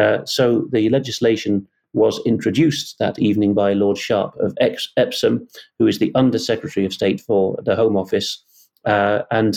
[0.00, 5.46] Uh, so the legislation was introduced that evening by Lord Sharpe of Epsom,
[5.78, 8.42] who is the Under Secretary of State for the Home Office.
[8.84, 9.56] Uh, and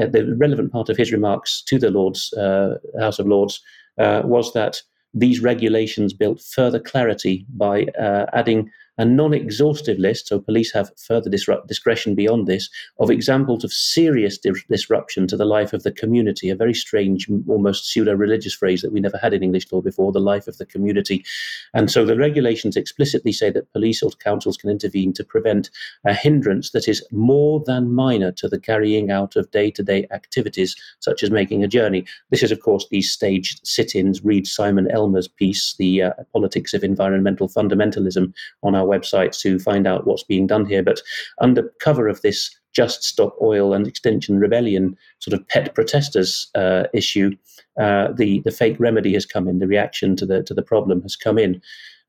[0.00, 3.60] uh, the relevant part of his remarks to the Lords, uh, House of Lords,
[3.98, 4.80] uh, was that
[5.14, 10.90] these regulations built further clarity by uh, adding a non exhaustive list, so police have
[10.98, 15.82] further disrupt, discretion beyond this, of examples of serious di- disruption to the life of
[15.82, 16.50] the community.
[16.50, 20.12] A very strange, almost pseudo religious phrase that we never had in English law before
[20.12, 21.24] the life of the community.
[21.72, 25.70] And so the regulations explicitly say that police or councils can intervene to prevent
[26.04, 30.06] a hindrance that is more than minor to the carrying out of day to day
[30.10, 32.04] activities, such as making a journey.
[32.30, 34.22] This is, of course, these staged sit ins.
[34.24, 39.58] Read Simon Elmer's piece, The uh, Politics of Environmental Fundamentalism, on our our website to
[39.58, 40.82] find out what's being done here.
[40.82, 41.00] But
[41.40, 46.84] under cover of this Just Stop Oil and Extinction Rebellion sort of pet protesters uh,
[46.92, 47.30] issue,
[47.80, 49.58] uh, the the fake remedy has come in.
[49.58, 51.60] The reaction to the to the problem has come in.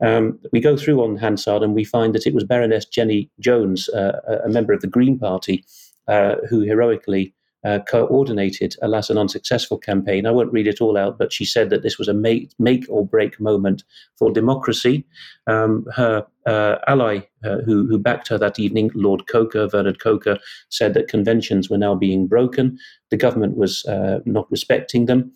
[0.01, 3.87] Um, we go through on Hansard and we find that it was Baroness Jenny Jones,
[3.89, 5.63] uh, a member of the Green Party,
[6.07, 7.33] uh, who heroically
[7.63, 10.25] uh, coordinated, alas, an unsuccessful campaign.
[10.25, 12.85] I won't read it all out, but she said that this was a make, make
[12.89, 13.83] or break moment
[14.17, 15.05] for democracy.
[15.47, 20.39] Um, her uh, ally uh, who, who backed her that evening, Lord Coaker, Vernon Coaker,
[20.69, 22.77] said that conventions were now being broken.
[23.11, 25.33] The government was uh, not respecting them.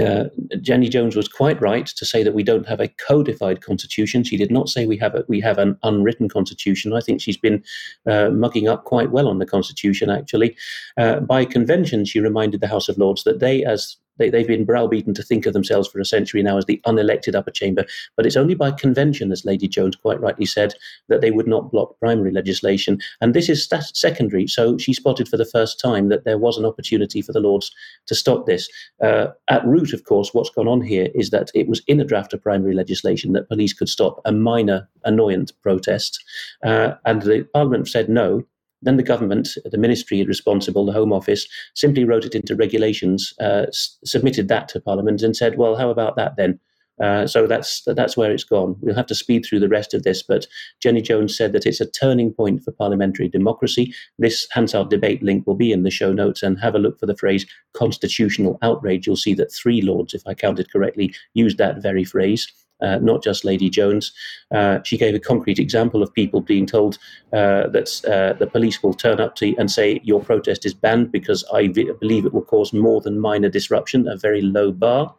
[0.00, 0.24] Uh,
[0.60, 4.24] Jenny Jones was quite right to say that we don't have a codified constitution.
[4.24, 6.92] She did not say we have a, we have an unwritten constitution.
[6.92, 7.62] I think she's been
[8.06, 10.10] uh, mugging up quite well on the constitution.
[10.10, 10.56] Actually,
[10.96, 14.64] uh, by convention, she reminded the House of Lords that they, as they, they've been
[14.64, 17.84] browbeaten to think of themselves for a century now as the unelected upper chamber.
[18.16, 20.74] But it's only by convention, as Lady Jones quite rightly said,
[21.08, 22.98] that they would not block primary legislation.
[23.20, 24.46] And this is stat- secondary.
[24.46, 27.70] So she spotted for the first time that there was an opportunity for the Lords
[28.06, 28.68] to stop this.
[29.02, 32.04] Uh, at root, of course, what's gone on here is that it was in a
[32.04, 36.22] draft of primary legislation that police could stop a minor annoyance protest.
[36.64, 38.44] Uh, and the Parliament said no.
[38.84, 43.66] Then the government, the ministry responsible, the Home Office, simply wrote it into regulations, uh,
[43.68, 46.60] s- submitted that to Parliament, and said, "Well, how about that then?"
[47.00, 48.76] Uh, so that's that's where it's gone.
[48.80, 50.46] We'll have to speed through the rest of this, but
[50.80, 53.92] Jenny Jones said that it's a turning point for parliamentary democracy.
[54.18, 57.06] This Hansard debate link will be in the show notes, and have a look for
[57.06, 61.82] the phrase "constitutional outrage." You'll see that three lords, if I counted correctly, used that
[61.82, 62.46] very phrase
[62.80, 64.12] uh, not just Lady Jones.
[64.54, 66.98] Uh, she gave a concrete example of people being told
[67.32, 71.12] uh, that uh, the police will turn up to and say, Your protest is banned
[71.12, 75.14] because I v- believe it will cause more than minor disruption, a very low bar.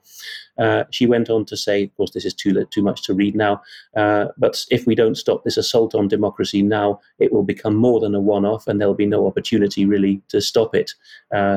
[0.57, 3.35] Uh, she went on to say, of course, this is too too much to read
[3.35, 3.61] now.
[3.95, 7.99] Uh, but if we don't stop this assault on democracy now, it will become more
[7.99, 10.93] than a one-off, and there'll be no opportunity really to stop it.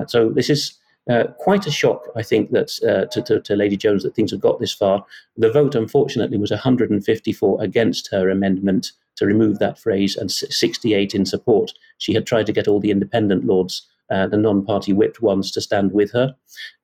[0.08, 0.78] So this is
[1.08, 4.30] uh, quite a shock, I think, that uh, to, to, to, Lady Jones that things
[4.30, 5.04] have got this far.
[5.36, 11.24] The vote, unfortunately, was 154 against her amendment to remove that phrase and 68 in
[11.24, 11.72] support.
[11.98, 15.60] She had tried to get all the independent lords uh, the non-party whipped ones to
[15.60, 16.34] stand with her.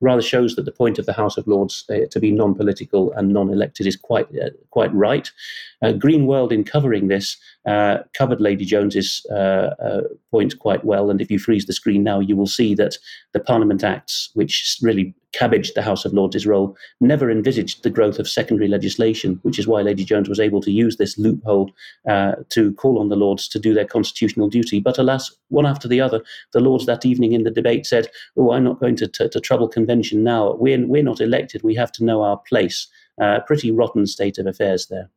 [0.01, 3.33] Rather shows that the point of the House of Lords uh, to be non-political and
[3.33, 5.31] non-elected is quite uh, quite right.
[5.83, 11.11] Uh, Green World, in covering this, uh, covered Lady Jones's uh, point quite well.
[11.11, 12.97] And if you freeze the screen now, you will see that
[13.33, 18.18] the Parliament Acts, which really cabbaged the House of Lords' role, never envisaged the growth
[18.18, 21.73] of secondary legislation, which is why Lady Jones was able to use this loophole
[22.09, 24.81] uh, to call on the Lords to do their constitutional duty.
[24.81, 28.53] But alas, one after the other, the Lords that evening in the debate said, Oh,
[28.53, 30.55] I'm not going to, to, to trouble convention now.
[30.55, 31.62] We're, we're not elected.
[31.62, 32.87] We have to know our place.
[33.20, 35.09] Uh, pretty rotten state of affairs there.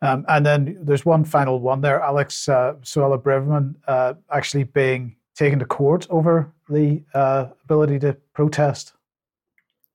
[0.00, 5.16] Um, and then there's one final one there, Alex uh, Suella Braverman uh, actually being
[5.34, 8.92] taken to court over the uh, ability to protest.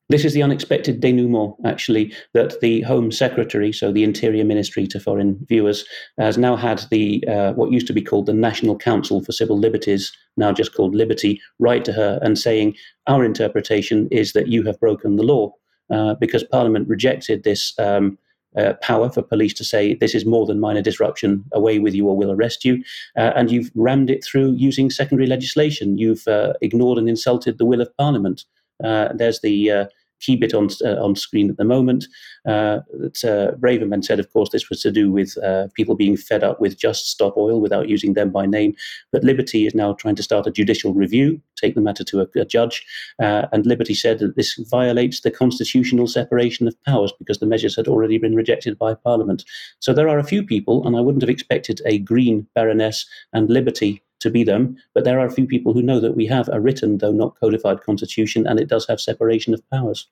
[0.09, 4.99] This is the unexpected denouement, actually, that the Home Secretary, so the Interior Ministry to
[4.99, 5.85] foreign viewers,
[6.19, 9.57] has now had the uh, what used to be called the National Council for Civil
[9.57, 12.75] Liberties, now just called Liberty, write to her and saying,
[13.07, 15.53] Our interpretation is that you have broken the law
[15.89, 17.73] uh, because Parliament rejected this.
[17.79, 18.17] Um,
[18.55, 22.07] uh, power for police to say this is more than minor disruption, away with you
[22.07, 22.83] or we'll arrest you.
[23.17, 25.97] Uh, and you've rammed it through using secondary legislation.
[25.97, 28.45] You've uh, ignored and insulted the will of Parliament.
[28.83, 29.85] Uh, there's the uh,
[30.23, 32.05] keep it on uh, on screen at the moment.
[32.47, 36.17] Uh, that, uh, Braverman said, of course, this was to do with uh, people being
[36.17, 38.73] fed up with just stop oil without using them by name.
[39.11, 42.27] But Liberty is now trying to start a judicial review, take the matter to a,
[42.39, 42.85] a judge.
[43.21, 47.75] Uh, and Liberty said that this violates the constitutional separation of powers because the measures
[47.75, 49.43] had already been rejected by Parliament.
[49.79, 53.49] So there are a few people, and I wouldn't have expected a Green Baroness and
[53.49, 56.49] Liberty to be them, but there are a few people who know that we have
[56.51, 60.07] a written, though not codified, constitution, and it does have separation of powers.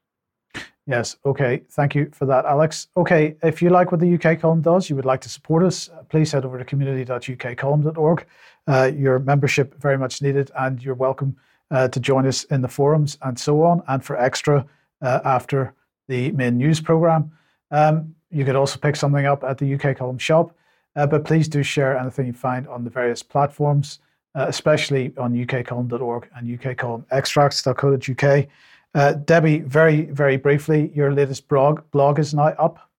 [0.88, 1.16] Yes.
[1.26, 1.62] Okay.
[1.70, 2.88] Thank you for that, Alex.
[2.98, 3.36] Okay.
[3.44, 6.32] If you like what the UK column does, you would like to support us, please
[6.32, 8.26] head over to community.ukcolumn.org.
[8.68, 11.36] Uh, your membership very much needed, and you're welcome
[11.70, 14.66] uh, to join us in the forums and so on, and for extra
[15.02, 15.74] uh, after
[16.08, 17.32] the main news program.
[17.70, 20.56] Um, you could also pick something up at the UK column shop,
[20.96, 24.00] uh, but please do share anything you find on the various platforms,
[24.36, 28.48] uh, especially on ukcolumn.org and ukcolumnextracts.co.uk.
[28.94, 32.92] Uh, Debi, very, very briefly, your latest blog, blog is now up.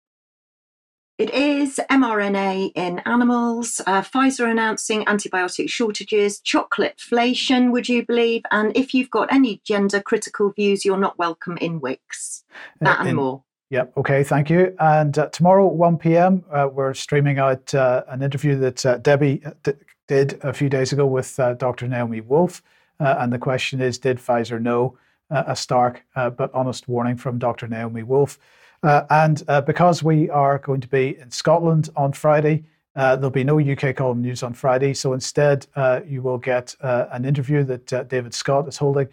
[1.18, 8.42] It is mRNA in animals, uh, Pfizer announcing antibiotic shortages, chocolate inflation, would you believe?
[8.50, 12.44] And if you've got any gender critical views, you're not welcome in Wix.
[12.80, 13.44] That uh, and more.
[13.72, 13.94] Yep.
[13.98, 14.24] Okay.
[14.24, 14.76] Thank you.
[14.80, 19.54] And uh, tomorrow, 1 p.m., uh, we're streaming out uh, an interview that uh, Debi
[19.64, 19.72] d-
[20.10, 21.88] did a few days ago with Dr.
[21.88, 22.62] Naomi Wolf.
[23.00, 24.98] and the question is Did Pfizer know?
[25.34, 27.66] a stark but honest warning from Dr.
[27.66, 28.38] Naomi Wolf.
[28.84, 32.64] Uh, and uh, because we are going to be in Scotland on Friday,
[32.96, 34.94] uh, there'll be no UK column news on Friday.
[34.94, 39.08] So instead, uh, you will get uh, an interview that uh, David Scott is holding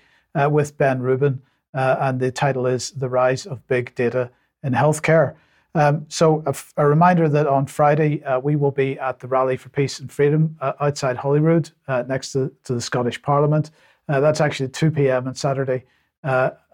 [0.51, 1.43] with Ben Rubin.
[1.75, 4.31] and the title is The Rise of Big Data
[4.63, 5.35] in Healthcare.
[5.75, 9.57] Um, so, a, f- a reminder that on Friday, we will be at the Rally
[9.57, 11.71] for Peace and Freedom outside Holyrood,
[12.07, 13.71] next to, to, the Scottish Parliament.
[14.09, 15.29] that's actually 2 p.m.
[15.29, 15.85] on Saturday.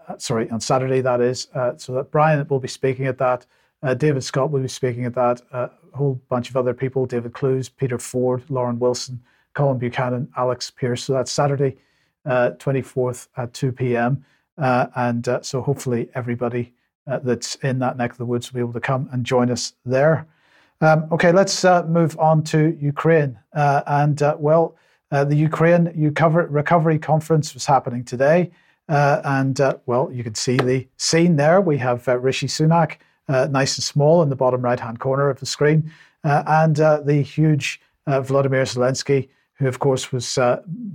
[0.07, 1.47] Uh, sorry, on Saturday, that is.
[1.53, 3.45] Uh, so that Brian will be speaking at that.
[3.81, 5.41] Uh, David Scott will be speaking at that.
[5.51, 9.21] Uh, a whole bunch of other people David Clues, Peter Ford, Lauren Wilson,
[9.53, 11.03] Colin Buchanan, Alex Pierce.
[11.03, 11.77] So that's Saturday,
[12.25, 14.25] 24th uh, at 2 p.m.
[14.57, 16.73] and so hopefully everybody
[17.07, 19.73] that's in that neck of the woods will be able to come and join us
[19.85, 20.27] there.
[20.81, 23.37] Um, okay, let's move on to Ukraine.
[23.53, 24.75] and well,
[25.11, 28.51] the Ukraine Recovery Conference was happening today.
[28.87, 31.61] Uh, and uh, well, you can see the scene there.
[31.61, 35.29] We have uh, Rishi Sunak, uh, nice and small in the bottom right hand corner
[35.29, 35.91] of the screen,
[36.23, 40.37] uh, and uh, the huge Vladimir Zelensky, who of course was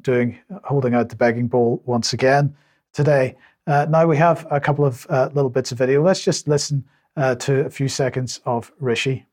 [0.02, 2.54] doing holding out the begging bowl once again
[2.92, 3.36] today.
[3.66, 6.02] Uh, now we have a couple of uh, little bits of video.
[6.02, 6.84] Let's just listen
[7.16, 9.26] uh, to a few seconds of Rishi.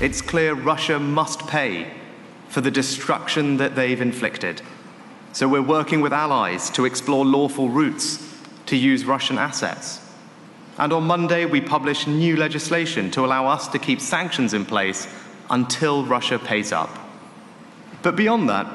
[0.00, 1.92] It's clear Russia must pay
[2.48, 4.62] for the destruction that they've inflicted.
[5.32, 8.18] So we're working with allies to explore lawful routes
[8.66, 10.00] to use Russian assets.
[10.78, 15.06] And on Monday, we published new legislation to allow us to keep sanctions in place
[15.50, 16.90] until Russia pays up.
[18.02, 18.66] But beyond that,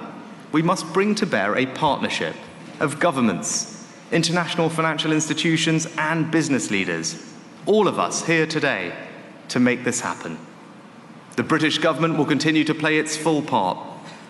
[0.51, 2.35] we must bring to bear a partnership
[2.79, 3.76] of governments,
[4.11, 7.21] international financial institutions, and business leaders,
[7.65, 8.93] all of us here today,
[9.49, 10.37] to make this happen.
[11.35, 13.77] The British government will continue to play its full part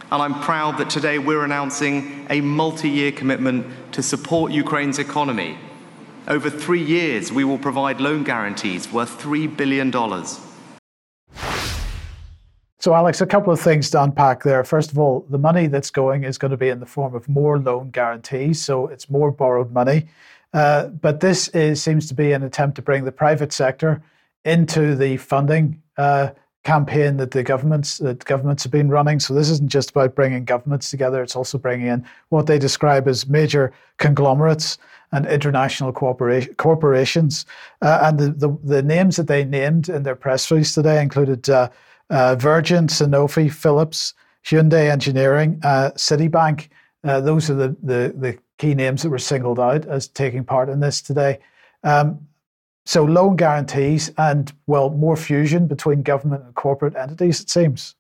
[0.10, 5.58] and I'm proud that today we're announcing a multi year commitment to support Ukraine's economy.
[6.30, 9.92] Over three years, we will provide loan guarantees worth $3 billion.
[12.80, 14.64] So, Alex, a couple of things to unpack there.
[14.64, 17.28] First of all, the money that's going is going to be in the form of
[17.28, 20.08] more loan guarantees, so it's more borrowed money.
[20.54, 24.04] Uh, but this is, seems to be an attempt to bring the private sector
[24.46, 26.30] into the funding uh,
[26.64, 29.20] campaign that the governments that governments have been running.
[29.20, 33.08] So this isn't just about bringing governments together; it's also bringing in what they describe
[33.08, 34.78] as major conglomerates
[35.12, 37.46] and international corporations.
[37.82, 41.50] Uh, and the, the, the names that they named in their press release today included
[42.10, 44.14] uh, Virgin, Sanofi, Philips,
[44.46, 46.70] Hyundai Engineering, uh, Citibank.
[47.04, 50.70] Uh, those are the, the the key names that were singled out as taking part
[50.70, 51.40] in this today.
[51.84, 52.28] Um,
[52.86, 57.96] so loan guarantees and, well, more fusion between government and corporate entities, it seems.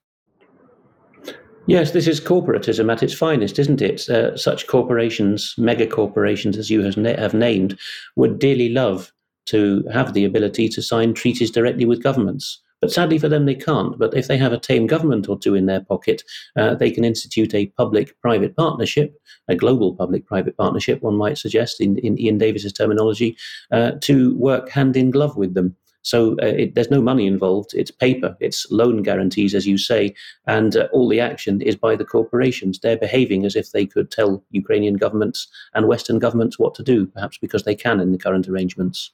[1.67, 4.09] Yes, this is corporatism at its finest, isn't it?
[4.09, 7.77] Uh, such corporations, mega corporations, as you have, na- have named,
[8.15, 9.11] would dearly love
[9.47, 12.61] to have the ability to sign treaties directly with governments.
[12.81, 13.97] But sadly for them, they can't.
[13.97, 16.23] But if they have a tame government or two in their pocket,
[16.55, 21.37] uh, they can institute a public private partnership, a global public private partnership, one might
[21.37, 23.35] suggest, in, in Iain Davis's terminology,
[23.71, 25.75] uh, to work hand in glove with them.
[26.03, 27.71] So uh, it, there's no money involved.
[27.73, 30.13] It's paper, it's loan guarantees, as you say,
[30.45, 32.79] and uh, all the action is by the corporations.
[32.79, 37.07] They're behaving as if they could tell Ukrainian governments and Western governments what to do,
[37.07, 39.11] perhaps because they can in the current arrangements.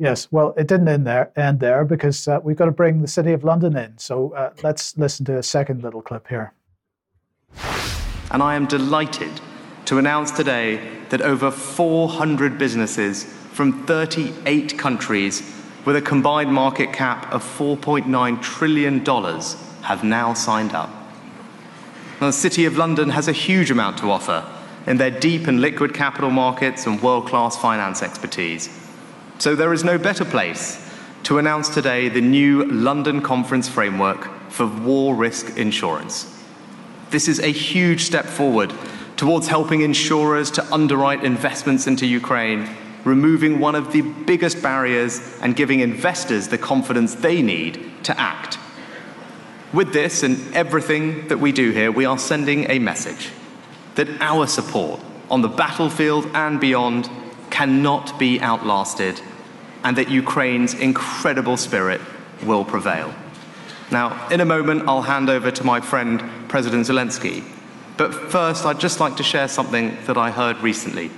[0.00, 3.06] Yes, well, it didn't end there, end there because uh, we've got to bring the
[3.06, 3.98] City of London in.
[3.98, 6.54] So uh, let's listen to a second little clip here.
[8.30, 9.42] And I am delighted
[9.84, 10.80] to announce today
[11.10, 15.42] that over 400 businesses from 38 countries
[15.84, 19.04] with a combined market cap of $4.9 trillion
[19.82, 20.88] have now signed up.
[22.22, 24.50] Now, the City of London has a huge amount to offer
[24.86, 28.79] in their deep and liquid capital markets and world class finance expertise.
[29.40, 30.86] So there is no better place
[31.22, 36.44] to announce today the new London Conference Framework for War Risk Insurance.
[37.08, 38.70] This is a huge step forward
[39.16, 42.68] towards helping insurers to underwrite investments into Ukraine,
[43.04, 48.58] removing one of the biggest barriers and giving investors the confidence they need to act.
[49.72, 53.30] With this and everything that we do here, we are sending a message
[53.94, 57.08] that our support on the battlefield and beyond
[57.50, 59.20] cannot be outlasted
[59.84, 62.00] and that Ukraine's incredible spirit
[62.44, 63.14] will prevail.
[63.90, 67.42] Now, in a moment, I'll hand over to my friend, President Zelensky.
[67.96, 71.10] But first, I'd just like to share something that I heard recently.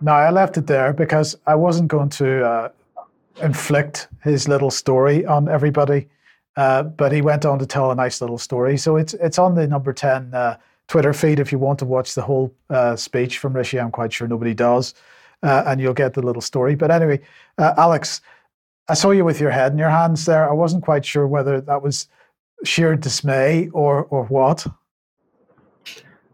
[0.00, 2.68] Now, I left it there because I wasn't going to uh,
[3.42, 6.08] inflict his little story on everybody,
[6.56, 8.76] uh, but he went on to tell a nice little story.
[8.76, 10.56] So it's it's on the number 10 uh,
[10.88, 13.78] Twitter feed if you want to watch the whole uh, speech from Rishi.
[13.78, 14.94] I'm quite sure nobody does
[15.42, 16.74] uh, and you'll get the little story.
[16.74, 17.20] But anyway,
[17.58, 18.20] uh, Alex,
[18.88, 20.48] I saw you with your head in your hands there.
[20.48, 22.08] I wasn't quite sure whether that was
[22.64, 24.66] sheer dismay or or what.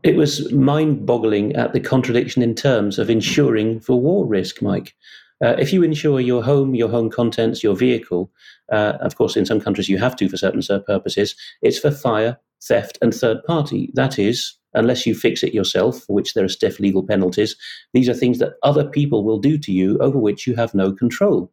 [0.02, 4.94] It was mind boggling at the contradiction in terms of insuring for war risk, Mike.
[5.42, 8.30] Uh, if you insure your home, your home contents, your vehicle,
[8.70, 12.38] uh, of course, in some countries you have to for certain purposes, it's for fire,
[12.66, 13.90] theft, and third party.
[13.94, 17.56] That is, unless you fix it yourself, for which there are stiff legal penalties.
[17.92, 20.92] These are things that other people will do to you over which you have no
[20.92, 21.50] control.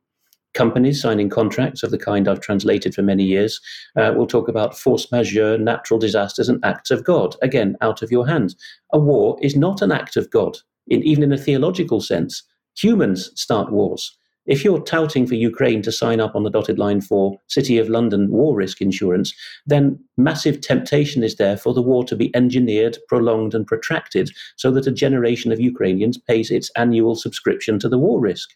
[0.55, 3.61] Companies signing contracts of the kind I've translated for many years
[3.95, 7.35] uh, will talk about force majeure, natural disasters, and acts of God.
[7.43, 8.55] Again, out of your hands.
[8.91, 10.57] A war is not an act of God,
[10.87, 12.43] in, even in a theological sense.
[12.77, 14.17] Humans start wars.
[14.49, 17.87] If you're touting for Ukraine to sign up on the dotted line for City of
[17.87, 19.31] London war risk insurance,
[19.67, 24.71] then massive temptation is there for the war to be engineered, prolonged, and protracted so
[24.71, 28.49] that a generation of Ukrainians pays its annual subscription to the war risk.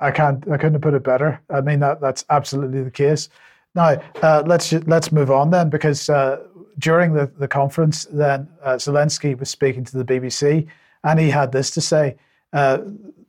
[0.00, 0.42] I can't.
[0.50, 1.38] I couldn't have put it better.
[1.50, 3.28] I mean that that's absolutely the case.
[3.74, 6.38] Now uh, let's let's move on then, because uh,
[6.78, 10.66] during the, the conference, then uh, Zelensky was speaking to the BBC,
[11.04, 12.16] and he had this to say:
[12.54, 12.78] uh,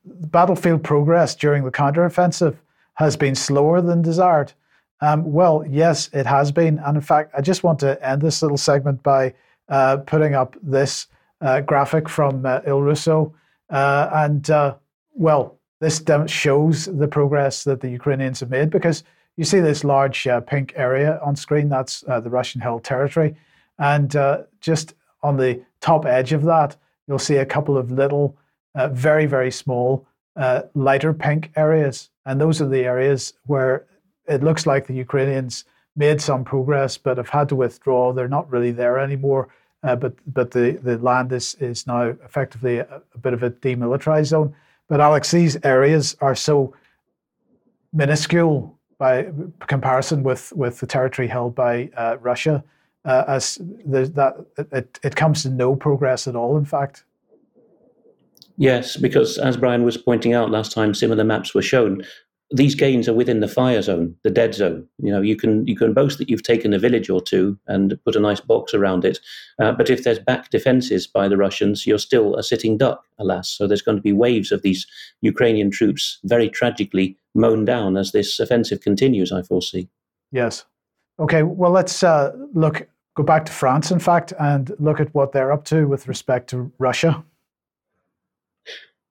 [0.06, 2.56] battlefield progress during the counteroffensive
[2.96, 4.54] has been slower than desired.
[5.02, 6.80] Um, well, yes, it has been.
[6.80, 9.34] And in fact, I just want to end this little segment by
[9.70, 11.08] uh, putting up this
[11.42, 13.34] uh, graphic from uh, Il Russo.
[13.70, 14.76] Uh, and, uh,
[15.14, 19.04] well, this shows the progress that the Ukrainians have made because
[19.36, 21.68] you see this large uh, pink area on screen.
[21.68, 23.36] That's the Russian held territory.
[23.80, 24.16] And
[24.62, 26.78] just on the top edge of that,
[27.08, 28.38] you'll see a couple of little
[28.76, 30.06] uh, very, very small,
[30.36, 32.10] uh, lighter pink areas.
[32.26, 33.86] And those are the areas where
[34.28, 35.66] it looks like the Ukrainians
[35.96, 38.14] made some progress but have had to withdraw.
[38.14, 39.50] They're not really there anymore.
[39.84, 43.50] Uh, but but the, the land is, is now effectively a, a, bit of a
[43.52, 44.56] demilitarized zone.
[44.88, 46.74] But Alex, these areas are so
[47.92, 49.28] minuscule by
[49.68, 52.64] comparison with, with the territory held by uh, Russia,
[53.04, 53.56] uh, as
[53.86, 56.58] that it, it comes to no progress at all.
[56.58, 57.04] In fact.
[58.58, 62.04] Yes, because as Brian was pointing out last time, similar maps were shown.
[62.52, 64.88] These gains are within the fire zone, the dead zone.
[65.00, 67.98] You know, you can you can boast that you've taken a village or two and
[68.06, 69.20] put a nice box around it,
[69.60, 73.50] uh, but if there's back defences by the Russians, you're still a sitting duck, alas.
[73.50, 74.86] So there's going to be waves of these
[75.22, 79.32] Ukrainian troops, very tragically mown down as this offensive continues.
[79.32, 79.90] I foresee.
[80.32, 80.66] Yes.
[81.18, 81.42] Okay.
[81.42, 85.52] Well, let's uh, look go back to France, in fact, and look at what they're
[85.52, 87.24] up to with respect to Russia.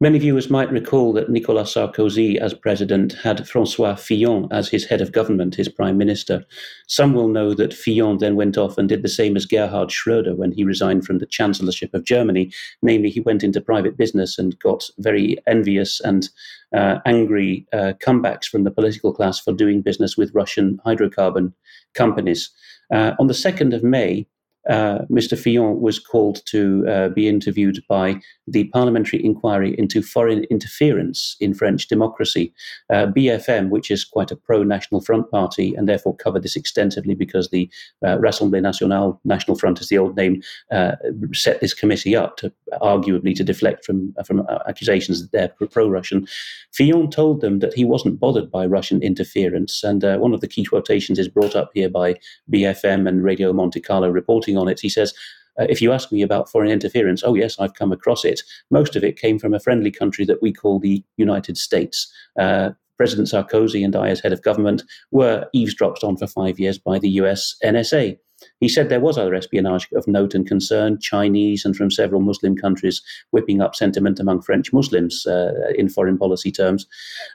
[0.02, 5.00] Many viewers might recall that Nicolas Sarkozy, as president, had Francois Fillon as his head
[5.00, 6.44] of government, his prime minister.
[6.88, 10.36] Some will know that Fillon then went off and did the same as Gerhard Schröder
[10.36, 12.50] when he resigned from the chancellorship of Germany.
[12.82, 16.28] Namely, he went into private business and got very envious and
[16.74, 21.52] uh, angry uh, comebacks from the political class for doing business with Russian hydrocarbon
[21.94, 22.50] companies.
[22.92, 24.26] Uh, on the 2nd of May,
[24.68, 25.38] uh, Mr.
[25.38, 31.54] Fillon was called to uh, be interviewed by the Parliamentary Inquiry into Foreign Interference in
[31.54, 32.52] French Democracy.
[32.92, 37.14] Uh, BFM, which is quite a pro National Front party and therefore covered this extensively
[37.14, 37.68] because the
[38.04, 40.92] uh, Rassemblée Nationale, National Front is the old name, uh,
[41.32, 46.26] set this committee up to arguably to deflect from, from accusations that they're pro Russian.
[46.72, 49.82] Fillon told them that he wasn't bothered by Russian interference.
[49.82, 52.16] And one of the key quotations is brought up here by
[52.52, 54.80] BFM and Radio Monte Carlo reporting on it.
[54.80, 55.12] He says,
[55.60, 58.40] uh, if you ask me about foreign interference, oh, yes, I've come across it.
[58.70, 62.10] Most of it came from a friendly country that we call the United States.
[62.38, 66.78] Uh, President Sarkozy and I, as head of government, were eavesdropped on for five years
[66.78, 68.16] by the US NSA.
[68.60, 72.56] He said there was other espionage of note and concern, Chinese and from several Muslim
[72.56, 76.86] countries, whipping up sentiment among French Muslims uh, in foreign policy terms.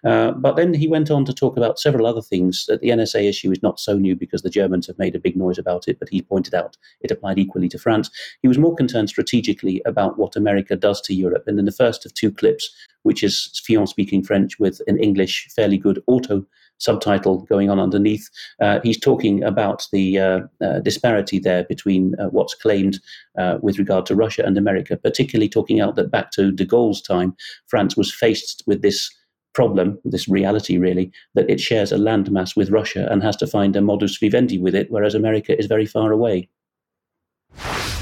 [0.03, 2.65] Uh, but then he went on to talk about several other things.
[2.67, 5.35] That the NSA issue is not so new because the Germans have made a big
[5.35, 8.09] noise about it, but he pointed out it applied equally to France.
[8.41, 11.43] He was more concerned strategically about what America does to Europe.
[11.47, 12.69] And in the first of two clips,
[13.03, 16.45] which is Fillon speaking French with an English fairly good auto
[16.77, 18.29] subtitle going on underneath.
[18.61, 22.99] Uh, he's talking about the uh, uh, disparity there between uh, what's claimed
[23.37, 27.01] uh, with regard to Russia and America, particularly talking out that back to de Gaulle's
[27.01, 27.35] time,
[27.67, 29.09] France was faced with this
[29.53, 33.75] problem, this reality really, that it shares a landmass with Russia and has to find
[33.75, 36.47] a modus vivendi with it, whereas America is very far away.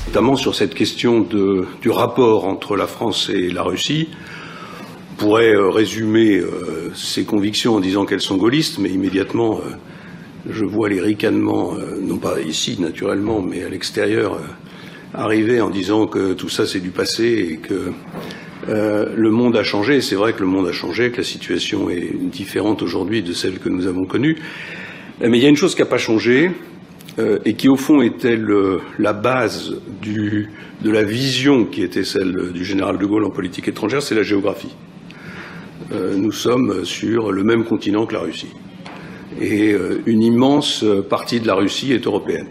[0.08, 4.10] Notamment sur cette question de, du rapport entre la France et la Russie,
[5.18, 9.72] pourrait euh, résumer euh, ses convictions en disant qu'elles sont gaullistes, mais immédiatement, euh,
[10.50, 14.40] je vois les ricanements, non pas ici naturellement, mais à l'extérieur,
[15.16, 17.92] arriver en disant que tout ça c'est du passé et que
[18.68, 20.02] le monde a changé.
[20.02, 23.58] C'est vrai que le monde a changé, que la situation est différente aujourd'hui de celle
[23.58, 24.38] que nous avons connue.
[25.20, 26.52] Mais il y a une chose qui n'a pas changé
[27.44, 28.38] et qui au fond était
[29.00, 34.04] la base de la vision qui était celle du général de Gaulle en politique étrangère,
[34.04, 34.76] c'est la géographie.
[35.92, 38.52] Euh, nous sommes sur le même continent que la Russie.
[39.40, 42.48] Et euh, une immense partie de la Russie est européenne.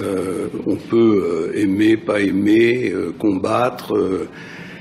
[0.00, 3.94] Euh, on peut aimer, pas aimer, combattre,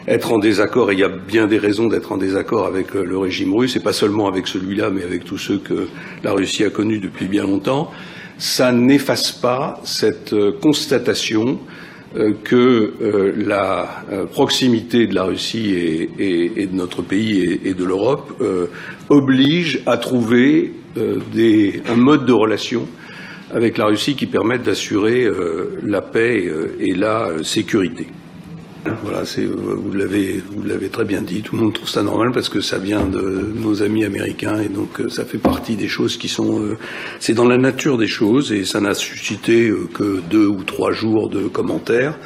[0.07, 3.17] être en désaccord, et il y a bien des raisons d'être en désaccord avec le
[3.17, 5.87] régime russe, et pas seulement avec celui-là, mais avec tous ceux que
[6.23, 7.91] la Russie a connus depuis bien longtemps,
[8.37, 11.87] ça n'efface pas cette constatation euh,
[12.43, 15.73] que euh, la euh, proximité de la Russie
[16.17, 18.41] et, de notre pays et, de l'Europe
[19.09, 22.87] oblige à trouver un mode de relation
[23.53, 25.27] avec la Russie qui permette d'assurer
[25.83, 28.07] la paix et la sécurité.
[29.03, 29.23] Voilà,
[29.57, 31.41] vous l'avez, vous l'avez très bien dit.
[31.41, 34.69] Tout le monde trouve ça normal parce que ça vient de nos amis américains et
[34.69, 36.77] donc euh, ça fait partie des choses qui sont, euh,
[37.19, 40.91] c'est dans la nature des choses et ça n'a suscité euh, que deux ou trois
[40.91, 42.17] jours de commentaires.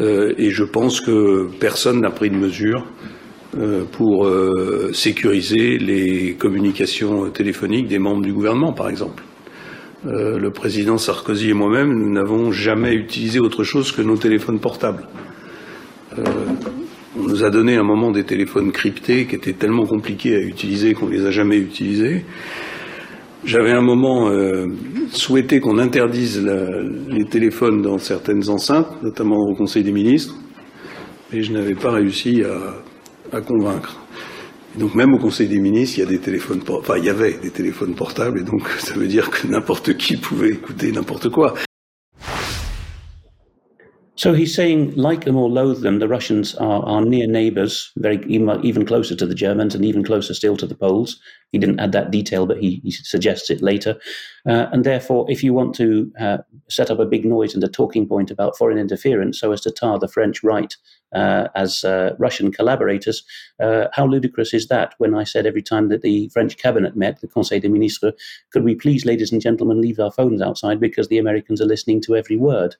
[0.00, 2.84] et je pense que personne n'a pris de mesures
[3.92, 4.30] pour
[4.92, 9.22] sécuriser les communications téléphoniques des membres du gouvernement, par exemple.
[10.04, 15.08] le président Sarkozy et moi-même, nous n'avons jamais utilisé autre chose que nos téléphones portables.
[16.18, 16.22] Euh,
[17.18, 20.94] on nous a donné un moment des téléphones cryptés qui étaient tellement compliqués à utiliser
[20.94, 22.24] qu'on les a jamais utilisés.
[23.44, 24.66] J'avais un moment euh,
[25.10, 26.44] souhaité qu'on interdise
[27.08, 30.34] les téléphones dans certaines enceintes, notamment au Conseil des ministres,
[31.32, 32.42] mais je n'avais pas réussi
[33.32, 34.00] à, convaincre.
[34.78, 38.94] donc même au Conseil des ministres, il y avait des téléphones portables, et donc ça
[38.94, 41.54] veut dire que n'importe qui pouvait écouter n'importe quoi.
[44.18, 48.24] So he's saying, like them or loathe them, the Russians are, are near neighbours, very
[48.26, 51.20] even, even closer to the Germans and even closer still to the Poles.
[51.52, 53.98] He didn't add that detail, but he, he suggests it later.
[54.48, 56.38] Uh, and therefore, if you want to uh,
[56.70, 59.70] set up a big noise and a talking point about foreign interference so as to
[59.70, 60.74] tar the French right
[61.14, 63.22] uh, as uh, Russian collaborators,
[63.60, 67.20] uh, how ludicrous is that when I said every time that the French cabinet met,
[67.20, 68.14] the Conseil des ministres,
[68.50, 72.00] could we please, ladies and gentlemen, leave our phones outside because the Americans are listening
[72.02, 72.76] to every word?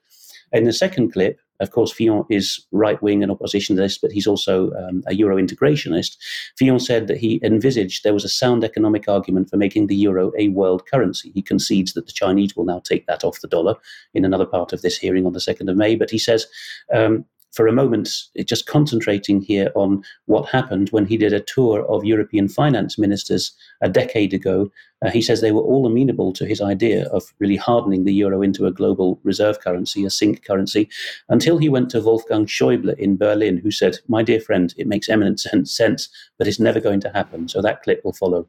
[0.52, 4.72] In the second clip, of course, Fillon is right wing and oppositionalist, but he's also
[4.72, 6.16] um, a Euro integrationist.
[6.56, 10.32] Fillon said that he envisaged there was a sound economic argument for making the euro
[10.38, 11.30] a world currency.
[11.32, 13.74] He concedes that the Chinese will now take that off the dollar
[14.12, 15.96] in another part of this hearing on the 2nd of May.
[15.96, 16.46] But he says
[16.92, 17.24] um,
[17.56, 18.10] for a moment,
[18.44, 23.52] just concentrating here on what happened when he did a tour of European finance ministers
[23.80, 24.70] a decade ago.
[25.02, 28.42] Uh, he says they were all amenable to his idea of really hardening the euro
[28.42, 30.86] into a global reserve currency, a sink currency,
[31.30, 35.08] until he went to Wolfgang Schäuble in Berlin, who said, My dear friend, it makes
[35.08, 37.48] eminent sense, but it's never going to happen.
[37.48, 38.46] So that clip will follow.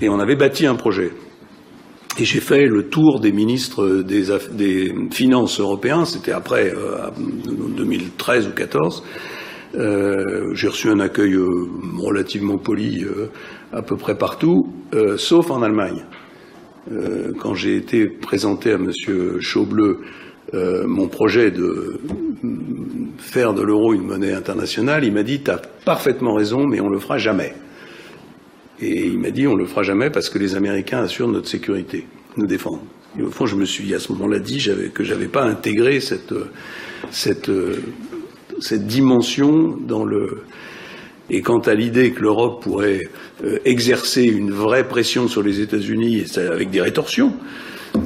[0.00, 1.12] Et on avait bâti un projet
[2.18, 6.72] Et j'ai fait le tour des ministres des, Finances européens, c'était après
[7.76, 9.04] 2013 ou 2014.
[9.74, 11.34] Euh, j'ai reçu un accueil
[11.98, 13.06] relativement poli
[13.72, 14.66] à peu près partout,
[15.16, 16.04] sauf en Allemagne.
[17.40, 18.90] quand j'ai été présenté à M.
[19.40, 20.00] Chaubleu
[20.54, 21.98] euh, mon projet de
[23.16, 26.90] faire de l'euro une monnaie internationale, il m'a dit, tu as parfaitement raison, mais on
[26.90, 27.54] le fera jamais.
[28.82, 32.04] Et il m'a dit, on le fera jamais parce que les Américains assurent notre sécurité,
[32.36, 32.80] nous défendent.
[33.18, 34.58] Et au fond, je me suis à ce moment-là dit
[34.92, 36.34] que j'avais pas intégré cette,
[37.10, 37.50] cette,
[38.58, 40.42] cette dimension dans le.
[41.30, 43.08] Et quant à l'idée que l'Europe pourrait
[43.44, 47.34] euh, exercer une vraie pression sur les États-Unis avec des rétorsions,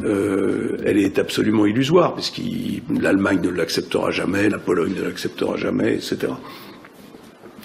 [0.05, 2.41] euh, elle est absolument illusoire, puisque
[2.91, 6.33] l'Allemagne ne l'acceptera jamais, la Pologne ne l'acceptera jamais, etc.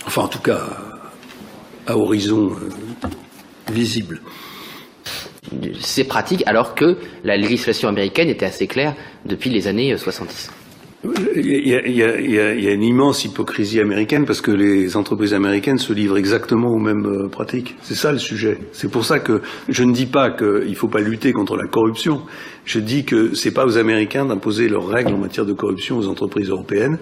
[0.05, 0.67] Enfin, en tout cas,
[1.85, 2.69] à horizon euh,
[3.71, 4.21] visible.
[5.79, 8.95] C'est pratique, alors que la législation américaine était assez claire
[9.25, 10.51] depuis les années 70.
[11.03, 14.39] Euh, il y, a, il, y a, il y, a, une immense hypocrisie américaine parce
[14.39, 17.75] que les entreprises américaines se livrent exactement aux mêmes euh, pratiques.
[17.81, 18.59] C'est ça le sujet.
[18.71, 21.67] C'est pour ça que je ne dis pas qu'il ne faut pas lutter contre la
[21.67, 22.21] corruption.
[22.65, 26.07] Je dis que c'est pas aux Américains d'imposer leurs règles en matière de corruption aux
[26.07, 26.99] entreprises européennes.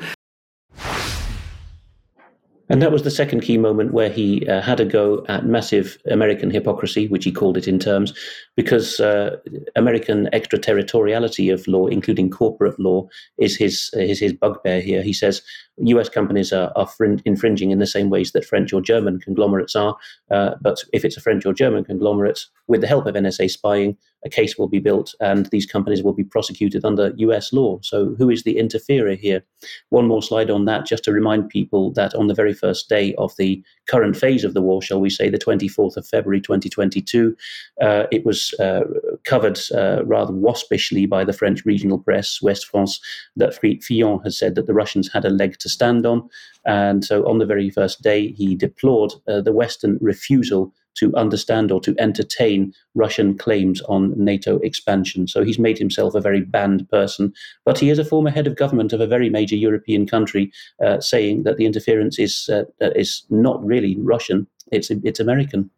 [2.70, 5.98] And that was the second key moment where he uh, had a go at massive
[6.12, 8.14] American hypocrisy, which he called it in terms,
[8.56, 9.38] because uh,
[9.76, 13.08] American extraterritoriality of law, including corporate law,
[13.40, 15.02] is his is his bugbear here.
[15.02, 15.42] He says
[15.78, 16.88] US companies are, are
[17.26, 19.98] infringing in the same ways that French or German conglomerates are,
[20.30, 23.98] uh, but if it's a French or German conglomerate, with the help of NSA spying,
[24.26, 27.80] a case will be built and these companies will be prosecuted under US law.
[27.82, 29.44] So, who is the interferer here?
[29.90, 33.14] One more slide on that, just to remind people that on the very first day
[33.16, 37.36] of the current phase of the war, shall we say, the 24th of February 2022,
[37.82, 38.82] uh, it was uh,
[39.26, 43.00] covered uh, rather waspishly by the French regional press, West France,
[43.36, 43.54] that
[43.84, 46.30] Fillon has said that the Russians had a leg to stand on.
[46.66, 51.72] And so on the very first day, he deplored uh, the Western refusal to understand
[51.72, 55.28] or to entertain Russian claims on NATO expansion.
[55.28, 57.34] So he's made himself a very banned person.
[57.66, 60.52] But he is a former head of government of a very major European country,
[60.84, 65.70] uh, saying that the interference is uh, is not really Russian; it's it's American.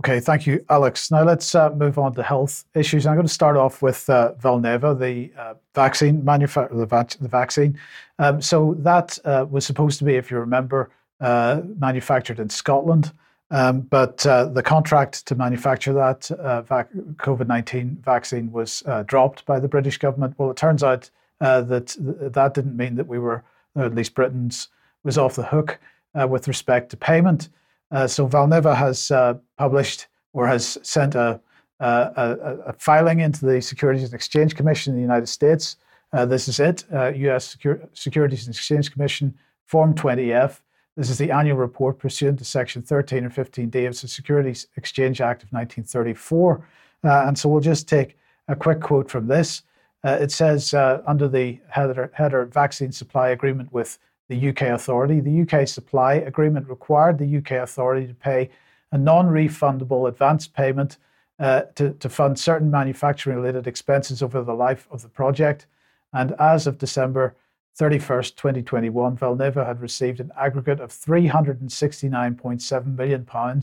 [0.00, 1.10] Okay, thank you, Alex.
[1.10, 3.06] Now let's uh, move on to health issues.
[3.06, 7.78] I'm going to start off with uh, Valneva, the uh, vaccine manufacturer, the, the, vaccine.
[8.18, 10.88] Um, so that uh, was supposed to be, if you remember,
[11.20, 13.12] uh, manufactured in Scotland.
[13.50, 19.02] Um, but uh, the contract to manufacture that uh, vac- COVID 19 vaccine was uh,
[19.02, 20.34] dropped by the British government.
[20.38, 23.42] Well, it turns out uh, that th- that didn't mean that we were,
[23.74, 24.68] or at least Britain's,
[25.02, 25.80] was off the hook
[26.14, 27.48] uh, with respect to payment.
[27.90, 29.10] Uh, so Valneva has
[29.58, 31.40] published or has sent a,
[31.80, 32.36] a,
[32.66, 35.76] a, filing into the Securities and Exchange Commission in the United States.
[36.12, 39.36] this is it US Secur- Securities and Exchange Commission,
[39.66, 40.60] Form 20F.
[40.96, 45.20] This is the annual report pursuant to Section 13 or 15D of the Securities Exchange
[45.20, 46.66] Act of 1934.
[47.02, 48.18] Uh, and so we'll just take
[48.48, 49.62] a quick quote from this.
[50.02, 55.20] Uh, it says uh, under the header, header, vaccine supply agreement with the UK authority,
[55.20, 58.50] the UK supply agreement required the UK authority to pay
[58.92, 60.98] a non refundable advance payment
[61.38, 65.66] uh, to, to fund certain manufacturing related expenses over the life of the project.
[66.12, 67.36] And as of December
[67.78, 73.60] 31st, 2021, Valneva had received an aggregate of £369.7 million uh,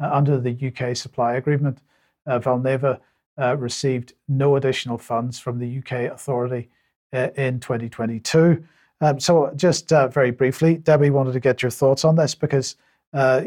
[0.00, 1.78] under the UK supply agreement.
[2.26, 2.98] Uh, Valneva
[3.38, 6.68] uh, received no additional funds from the UK authority
[7.12, 8.64] uh, in 2022.
[9.00, 12.76] Um, so, just uh, very briefly, Debi wanted to get your thoughts on this because
[13.12, 13.42] uh,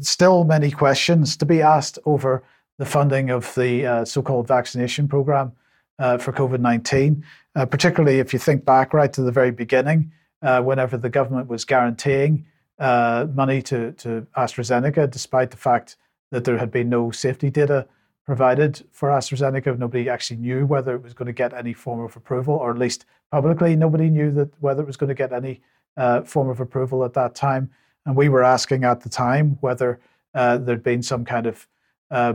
[0.00, 2.42] still many questions to be asked over
[2.78, 5.52] the funding of the so called vaccination program
[5.98, 7.24] uh, for COVID 19,
[7.54, 11.48] uh, particularly if you think back right to the very beginning, uh, whenever the government
[11.48, 12.44] was guaranteeing
[12.78, 15.96] uh, money to, to AstraZeneca, despite the fact
[16.30, 17.86] that there had been no safety data
[18.26, 19.78] provided for AstraZeneca.
[19.78, 22.78] Nobody actually knew whether it was going to get any form of approval, or at
[22.78, 25.62] least publicly, nobody knew that whether it was going to get any
[25.96, 27.70] uh, form of approval at that time.
[28.04, 30.00] And we were asking at the time whether
[30.34, 31.66] uh, there'd been some kind of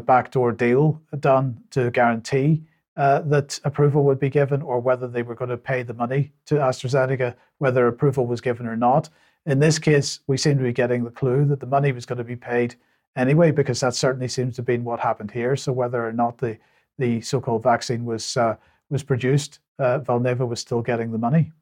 [0.06, 2.64] backdoor deal done to guarantee
[2.98, 6.32] uh, that approval would be given or whether they were going to pay the money
[6.46, 9.10] to AstraZeneca, whether approval was given or not.
[9.46, 12.18] In this case, we seem to be getting the clue that the money was going
[12.18, 12.76] to be paid
[13.16, 15.56] anyway, because that certainly seems to be what happened here.
[15.56, 16.58] So whether or not the,
[16.98, 18.56] the so-called vaccine was uh,
[18.90, 21.54] was produced, uh, Valneva was still getting the money.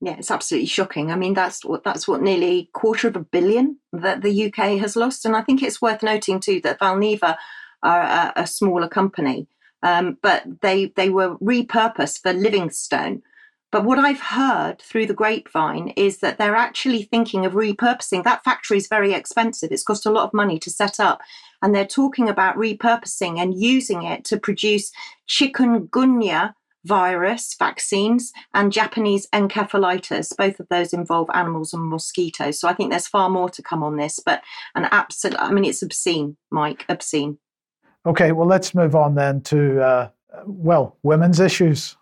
[0.00, 1.10] Yeah, it's absolutely shocking.
[1.10, 4.96] I mean, that's what that's what nearly quarter of a billion that the UK has
[4.96, 7.36] lost, and I think it's worth noting too that Valneva
[7.82, 9.48] a, a smaller company.
[9.82, 13.22] Um, but they they were repurposed for Livingston.
[13.72, 18.22] But what I've heard through the grapevine is that they're actually thinking of repurposing.
[18.22, 19.72] That factory is very expensive.
[19.72, 21.22] It's cost a lot of money to set up.
[21.62, 24.92] And they're talking about repurposing and using it to produce
[25.26, 26.52] chikungunya
[26.84, 30.36] virus vaccines and Japanese encephalitis.
[30.36, 32.60] Both of those involve animals and mosquitoes.
[32.60, 34.20] So I think there's far more to come on this.
[34.20, 34.42] But
[34.74, 37.38] an absolute, I mean, it's obscene, Mike, obscene.
[38.04, 40.08] Okay, well, let's move on then to, uh,
[40.44, 41.96] well, women's issues.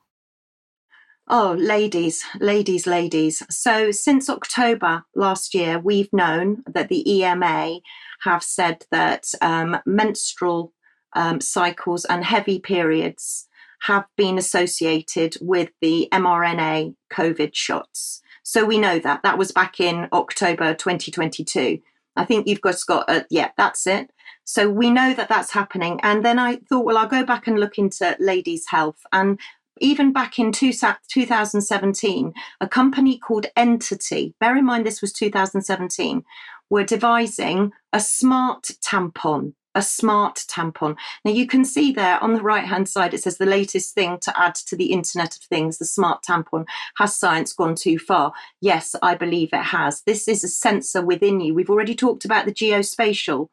[1.32, 3.42] Oh, ladies, ladies, ladies.
[3.50, 7.80] So, since October last year, we've known that the EMA
[8.22, 10.72] have said that um, menstrual
[11.12, 13.46] um, cycles and heavy periods
[13.82, 18.22] have been associated with the mRNA COVID shots.
[18.42, 19.22] So, we know that.
[19.22, 21.80] That was back in October 2022.
[22.20, 24.10] I think you've just got, a, yeah, that's it.
[24.44, 26.00] So we know that that's happening.
[26.02, 29.00] And then I thought, well, I'll go back and look into ladies' health.
[29.10, 29.40] And
[29.80, 36.22] even back in 2017, a company called Entity, bear in mind this was 2017,
[36.68, 39.54] were devising a smart tampon.
[39.74, 40.96] A smart tampon.
[41.24, 44.18] Now you can see there on the right hand side, it says the latest thing
[44.22, 46.66] to add to the Internet of Things, the smart tampon.
[46.98, 48.32] Has science gone too far?
[48.60, 50.02] Yes, I believe it has.
[50.02, 51.54] This is a sensor within you.
[51.54, 53.48] We've already talked about the geospatial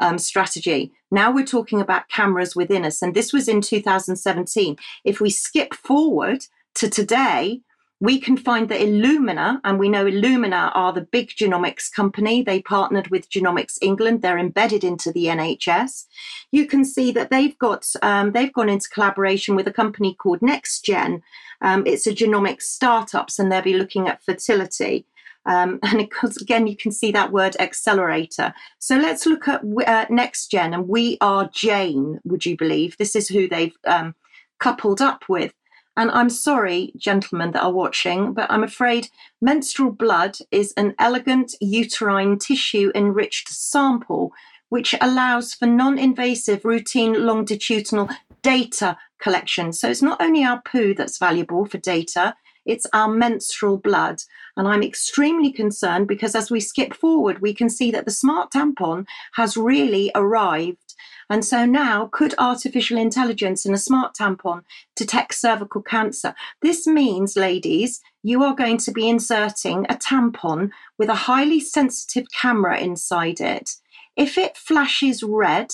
[0.00, 0.92] um, strategy.
[1.10, 3.02] Now we're talking about cameras within us.
[3.02, 4.76] And this was in 2017.
[5.04, 6.46] If we skip forward
[6.76, 7.60] to today,
[8.00, 12.42] we can find that Illumina, and we know Illumina are the big genomics company.
[12.42, 14.22] They partnered with Genomics England.
[14.22, 16.06] They're embedded into the NHS.
[16.50, 20.40] You can see that they've got um, they've gone into collaboration with a company called
[20.40, 21.20] NextGen.
[21.60, 25.04] Um, it's a genomics startups, and they'll be looking at fertility.
[25.44, 28.54] Um, and because again, you can see that word accelerator.
[28.78, 32.18] So let's look at uh, next gen, and we are Jane.
[32.24, 34.14] Would you believe this is who they've um,
[34.58, 35.52] coupled up with?
[36.00, 39.08] And I'm sorry, gentlemen that are watching, but I'm afraid
[39.42, 44.32] menstrual blood is an elegant uterine tissue enriched sample
[44.70, 48.08] which allows for non invasive routine longitudinal
[48.40, 49.74] data collection.
[49.74, 52.34] So it's not only our poo that's valuable for data,
[52.64, 54.22] it's our menstrual blood.
[54.56, 58.52] And I'm extremely concerned because as we skip forward, we can see that the smart
[58.52, 60.89] tampon has really arrived.
[61.30, 64.64] And so now, could artificial intelligence in a smart tampon
[64.96, 66.34] detect cervical cancer?
[66.60, 72.26] This means, ladies, you are going to be inserting a tampon with a highly sensitive
[72.32, 73.76] camera inside it.
[74.16, 75.72] If it flashes red,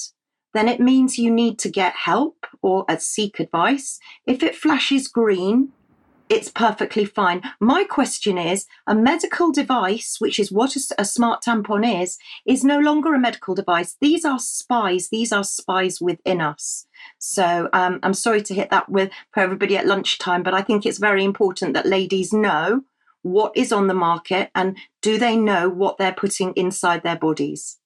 [0.52, 3.98] then it means you need to get help or seek advice.
[4.26, 5.72] If it flashes green,
[6.28, 7.42] it's perfectly fine.
[7.60, 12.78] My question is a medical device, which is what a, smart tampon is, is no
[12.78, 13.96] longer a medical device.
[14.00, 15.08] These are spies.
[15.08, 16.86] These are spies within us.
[17.18, 20.84] So um, I'm sorry to hit that with for everybody at lunchtime, but I think
[20.84, 22.82] it's very important that ladies know
[23.22, 27.78] what is on the market and do they know what they're putting inside their bodies.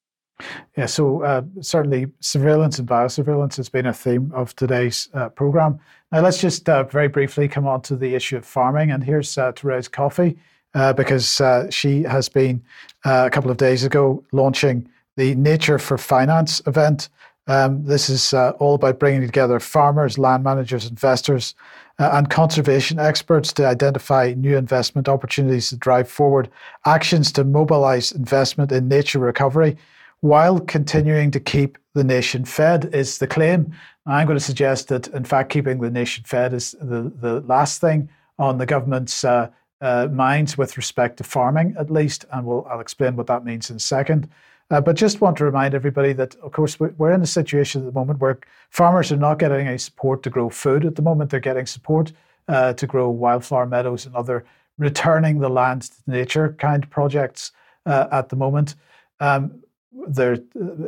[0.77, 5.79] Yeah, so uh, certainly surveillance and biosurveillance has been a theme of today's uh, program.
[6.13, 8.91] Now, let's just uh, very briefly come on to the issue of farming.
[8.91, 10.37] And here's uh, Therese Coffey,
[10.75, 12.63] uh, because uh, she has been
[13.05, 17.09] uh, a couple of days ago launching the Nature for Finance event.
[17.47, 21.55] Um, this is all about bringing together farmers, land managers, investors,
[21.99, 26.49] and conservation experts to identify new investment opportunities to drive forward
[26.87, 29.77] actions to mobilize investment in nature recovery
[30.21, 33.73] while continuing to keep the nation fed is the claim.
[34.07, 37.81] I'm going to suggest that, in fact, keeping the nation fed is the, the last
[37.81, 38.09] thing
[38.39, 39.51] on the government's uh,
[39.81, 43.71] uh, minds with respect to farming, at least, and we'll, I'll explain what that means
[43.71, 44.29] in a second.
[44.71, 47.87] Uh, but just want to remind everybody that, of course, we're in a situation at
[47.87, 48.39] the moment where
[48.71, 50.85] farmers are not getting any support to grow food.
[50.85, 52.13] At the moment, they're getting support
[52.47, 54.45] uh, to grow wildflower meadows and other
[54.79, 57.53] returning the land to nature kind projects
[57.87, 58.77] uh, at the moment.
[59.19, 59.61] Um,
[60.09, 60.39] there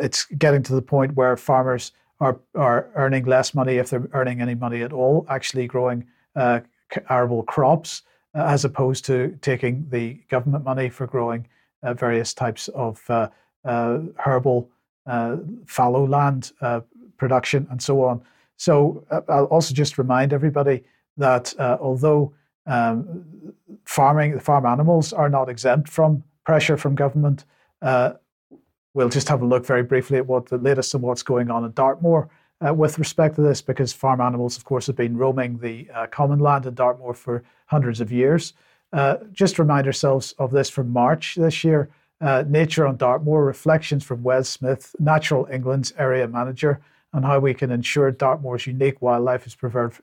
[0.00, 4.40] it's getting to the point where farmers are are earning less money if they're earning
[4.40, 6.60] any money at all, actually growing uh,
[7.10, 8.02] arable crops
[8.34, 11.46] uh, as opposed to taking the government money for growing
[11.82, 13.28] uh, various types of uh,
[13.64, 14.70] uh, herbal
[15.06, 15.36] uh,
[15.66, 16.52] fallow land
[17.16, 18.20] production and so on.
[18.56, 20.84] So I'll also just remind everybody
[21.16, 22.32] that although
[22.66, 23.52] um,
[23.84, 27.44] farming, farm animals are not exempt from pressure from government.
[27.80, 28.14] Uh,
[28.94, 31.64] We'll just have a look very briefly at what the latest and what's going on
[31.64, 32.28] in Dartmoor
[32.66, 36.06] uh, with respect to this, because farm animals, of course, have been roaming the uh,
[36.08, 38.52] common land in Dartmoor for hundreds of years.
[38.92, 41.88] Uh, just remind ourselves of this from March this year.
[42.20, 46.80] Uh, Nature on Dartmoor, reflections from Wes Smith, Natural England's area manager,
[47.14, 50.02] on how we can ensure Dartmoor's unique wildlife is preserved,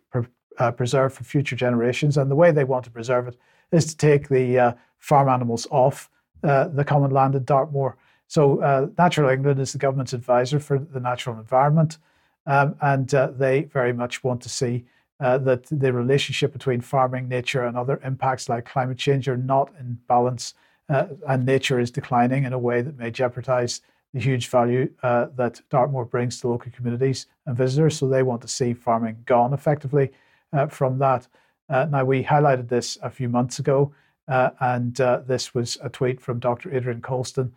[0.58, 2.18] uh, preserved for future generations.
[2.18, 3.38] And the way they want to preserve it
[3.72, 6.10] is to take the uh, farm animals off
[6.42, 7.96] the common land in Dartmoor.
[8.30, 11.98] So, uh, Natural England is the government's advisor for the natural environment,
[12.46, 14.86] um, and uh, they very much want to see
[15.20, 19.72] uh, that the relationship between farming, nature, and other impacts like climate change are not
[19.80, 20.54] in balance,
[20.90, 23.82] uh, and nature is declining in a way that may jeopardize
[24.14, 27.98] the huge value uh, that Dartmoor brings to local communities and visitors.
[27.98, 30.12] So they want to see farming gone effectively
[30.54, 31.28] uh, from that.
[31.68, 33.92] Now, we highlighted this a few months ago,
[34.28, 36.76] and this was a tweet from Dr.
[36.76, 37.54] Adrian Colston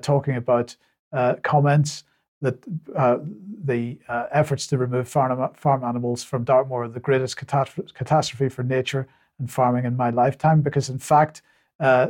[0.00, 0.76] talking about
[1.42, 2.04] comments
[2.40, 2.56] that
[2.96, 3.18] uh,
[3.64, 8.62] the uh, efforts to remove farm, farm animals from Dartmoor are the greatest catastrophe for
[8.62, 9.06] nature
[9.38, 11.42] and farming in my lifetime because, in fact,
[11.80, 12.08] uh,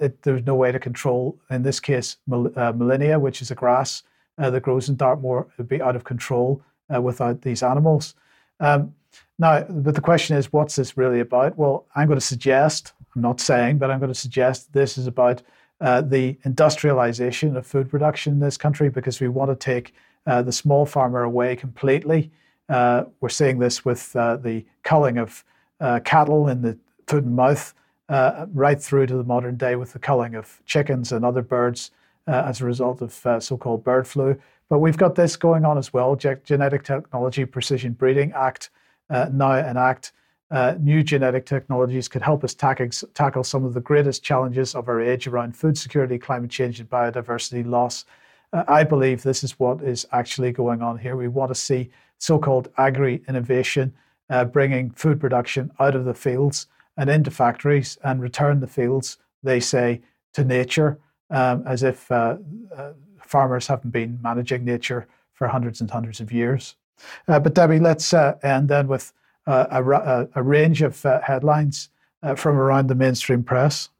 [0.00, 2.34] it, there's no way to control, in this case, uh,
[2.72, 4.02] Molinia, which is a grass
[4.38, 5.46] uh, that grows in Dartmoor.
[5.56, 6.62] Would be out of control
[6.94, 8.14] uh, without these animals.
[8.60, 8.94] Um,
[9.38, 11.56] now, but the question is, what's this really about?
[11.56, 15.06] Well, I'm going to suggest, I'm not saying, but I'm going to suggest this is
[15.06, 15.42] about
[15.80, 19.94] uh, the industrialization of food production in this country because we want to take
[20.26, 22.30] uh, the small farmer away completely.
[22.68, 25.44] Uh, we're seeing this with uh, the culling of
[25.80, 27.74] uh, cattle in the foot and mouth,
[28.54, 31.90] right through to the modern day with the culling of chickens and other birds
[32.26, 33.12] as a result of
[33.42, 34.36] so called bird flu.
[34.68, 38.70] But we've got this going on as well Ge- Genetic Technology Precision Breeding Act,
[39.10, 40.12] now an act
[40.50, 44.88] uh, new genetic technologies could help us tackle, tackle some of the greatest challenges of
[44.88, 48.04] our age around food security, climate change, and biodiversity loss.
[48.52, 51.16] Uh, I believe this is what is actually going on here.
[51.16, 53.92] We want to see so called agri innovation
[54.30, 59.18] uh, bringing food production out of the fields and into factories and return the fields,
[59.42, 60.00] they say,
[60.32, 60.98] to nature,
[61.30, 62.36] um, as if uh,
[62.76, 66.76] uh, farmers haven't been managing nature for hundreds and hundreds of years.
[67.28, 69.12] Uh, but Debi, let's end then with
[69.46, 71.88] uh, a, a, range of uh, headlines
[72.22, 73.90] uh, from around the mainstream press.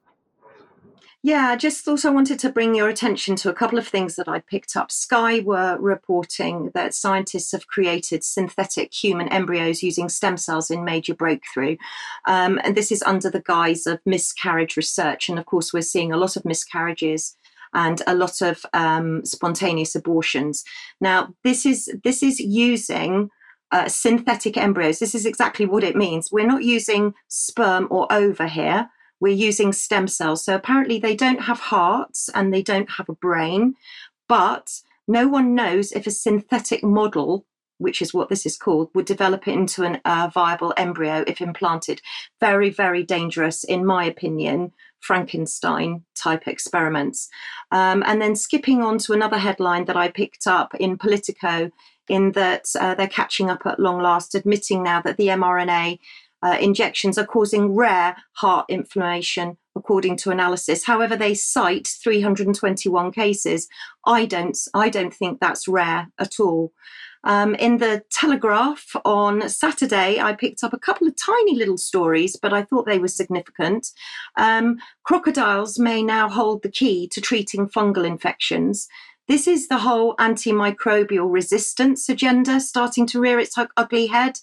[1.22, 4.28] Yeah, I just also wanted to bring your attention to a couple of things that
[4.28, 4.92] I picked up.
[4.92, 11.16] Sky were reporting that scientists have created synthetic human embryos using stem cells in major
[11.16, 11.78] breakthrough.
[12.26, 15.28] Um, and this is under the guise of miscarriage research.
[15.28, 17.36] And of course, we're seeing a lot of miscarriages
[17.74, 20.64] and a lot of um, spontaneous abortions.
[21.00, 23.30] Now, this is this is using
[23.72, 24.98] uh, synthetic embryos.
[24.98, 26.30] This is exactly what it means.
[26.30, 28.90] We're not using sperm or ova here.
[29.20, 30.44] We're using stem cells.
[30.44, 33.74] So apparently they don't have hearts and they don't have a brain,
[34.28, 37.46] but no one knows if a synthetic model,
[37.78, 42.02] which is what this is called, would develop into a uh, viable embryo if implanted.
[42.40, 47.28] Very, very dangerous, in my opinion, Frankenstein type experiments.
[47.70, 51.70] Um, and then skipping on to another headline that I picked up in Politico
[52.08, 55.98] in that uh, they're catching up at long last, admitting now that the mRNA
[56.42, 60.84] uh, injections are causing rare heart inflammation, according to analysis.
[60.84, 63.68] However, they cite 321 cases.
[64.06, 66.72] I don't, I don't think that's rare at all.
[67.24, 72.36] Um, in the Telegraph on Saturday, I picked up a couple of tiny little stories,
[72.36, 73.88] but I thought they were significant.
[74.36, 78.86] Um, crocodiles may now hold the key to treating fungal infections.
[79.28, 84.38] This is the whole antimicrobial resistance agenda starting to rear its ugly head.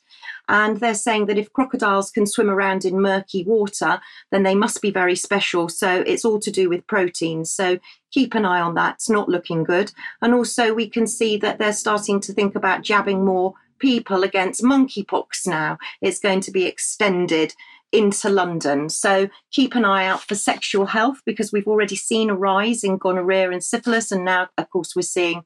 [0.49, 4.81] And they're saying that if crocodiles can swim around in murky water, then they must
[4.81, 5.69] be very special.
[5.69, 7.51] So it's all to do with proteins.
[7.51, 7.79] So
[8.11, 8.95] keep an eye on that.
[8.95, 9.93] It's not looking good.
[10.21, 14.63] And also, we can see that they're starting to think about jabbing more people against
[14.63, 15.77] monkeypox now.
[16.01, 17.53] It's going to be extended
[17.93, 18.89] into London.
[18.89, 22.97] So keep an eye out for sexual health because we've already seen a rise in
[22.97, 25.43] gonorrhea and syphilis, and now, of course, we're seeing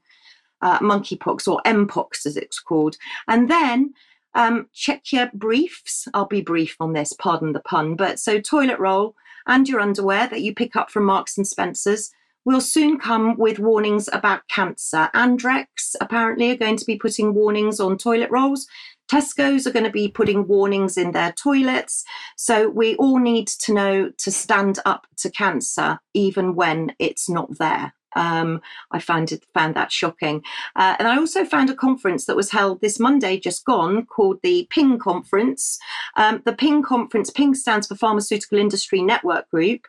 [0.61, 2.97] uh, monkeypox or mpox as it's called.
[3.27, 3.93] And then
[4.33, 6.07] um, check your briefs.
[6.13, 7.95] I'll be brief on this, pardon the pun.
[7.95, 12.11] But so toilet roll and your underwear that you pick up from Marks and Spencers
[12.45, 15.09] will soon come with warnings about cancer.
[15.13, 18.67] Andrex apparently are going to be putting warnings on toilet rolls.
[19.11, 22.03] Tesco's are going to be putting warnings in their toilets.
[22.35, 27.57] So we all need to know to stand up to cancer, even when it's not
[27.57, 27.93] there.
[28.15, 30.41] Um, I found it found that shocking,
[30.75, 34.39] uh, and I also found a conference that was held this Monday, just gone, called
[34.41, 35.77] the Ping Conference.
[36.15, 39.81] Um, the Ping Conference, Ping stands for Pharmaceutical Industry Network Group,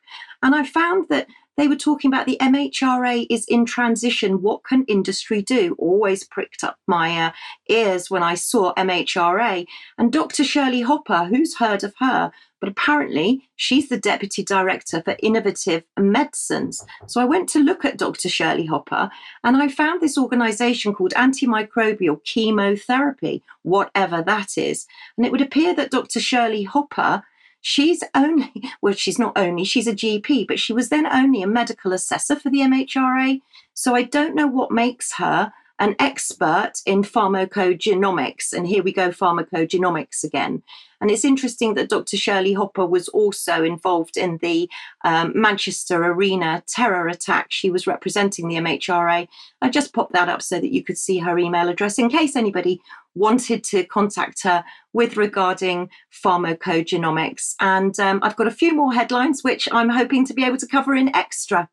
[0.42, 1.28] and I found that
[1.58, 4.40] they were talking about the MHRA is in transition.
[4.40, 5.76] What can industry do?
[5.78, 7.32] Always pricked up my uh,
[7.68, 9.66] ears when I saw MHRA.
[9.98, 10.44] And Dr.
[10.44, 12.32] Shirley Hopper, who's heard of her?
[12.60, 16.84] but apparently she's the Deputy Director for Innovative Medicines.
[17.06, 18.28] So I went to look at Dr.
[18.28, 19.10] Shirley Hopper
[19.44, 24.86] and I found this organization called Antimicrobial Chemotherapy, whatever that is.
[25.16, 26.20] And it would appear that Dr.
[26.20, 27.22] Shirley Hopper
[27.60, 28.52] she's only
[28.82, 32.36] well she's not only she's a gp but she was then only a medical assessor
[32.36, 33.40] for the mhra
[33.74, 38.52] so i don't know what makes her an expert in pharmacogenomics.
[38.52, 40.62] And here we go, pharmacogenomics again.
[41.00, 42.16] And it's interesting that Dr.
[42.16, 44.68] Shirley Hopper was also involved in the
[45.04, 47.46] um, Manchester Arena terror attack.
[47.50, 49.28] She was representing the MHRA.
[49.62, 52.34] I just popped that up so that you could see her email address in case
[52.34, 52.80] anybody
[53.14, 57.54] wanted to contact her with regarding pharmacogenomics.
[57.60, 60.66] And um, I've got a few more headlines, which I'm hoping to be able to
[60.66, 61.68] cover in extra.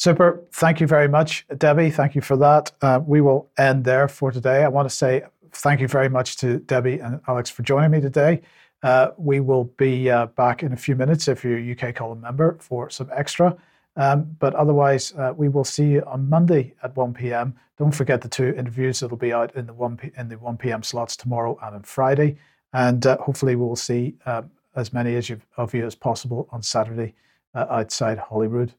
[0.00, 0.42] Super.
[0.52, 1.92] Thank you very much, Debi.
[1.92, 2.72] Thank you for that.
[2.80, 4.64] Uh, we will end there for today.
[4.64, 8.00] I want to say thank you very much to Debi and Alex for joining me
[8.00, 8.40] today.
[8.82, 12.22] Uh, we will be uh, back in a few minutes if you're a UK column
[12.22, 13.54] member for some extra.
[13.96, 17.54] Um, but otherwise, uh, we will see you on Monday at 1 p.m.
[17.76, 20.56] Don't forget the two interviews that'll be out in the 1 p- in the 1
[20.56, 20.82] p.m.
[20.82, 22.38] slots tomorrow and on Friday.
[22.72, 26.48] And uh, hopefully, we will see um, as many as you, of you as possible
[26.52, 27.12] on Saturday
[27.54, 28.72] uh, outside Holyrood.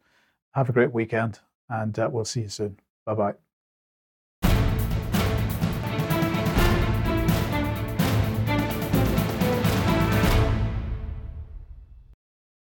[0.53, 1.39] Have a great weekend,
[1.69, 2.79] and uh, we'll see you soon.
[3.05, 3.50] Bye bye.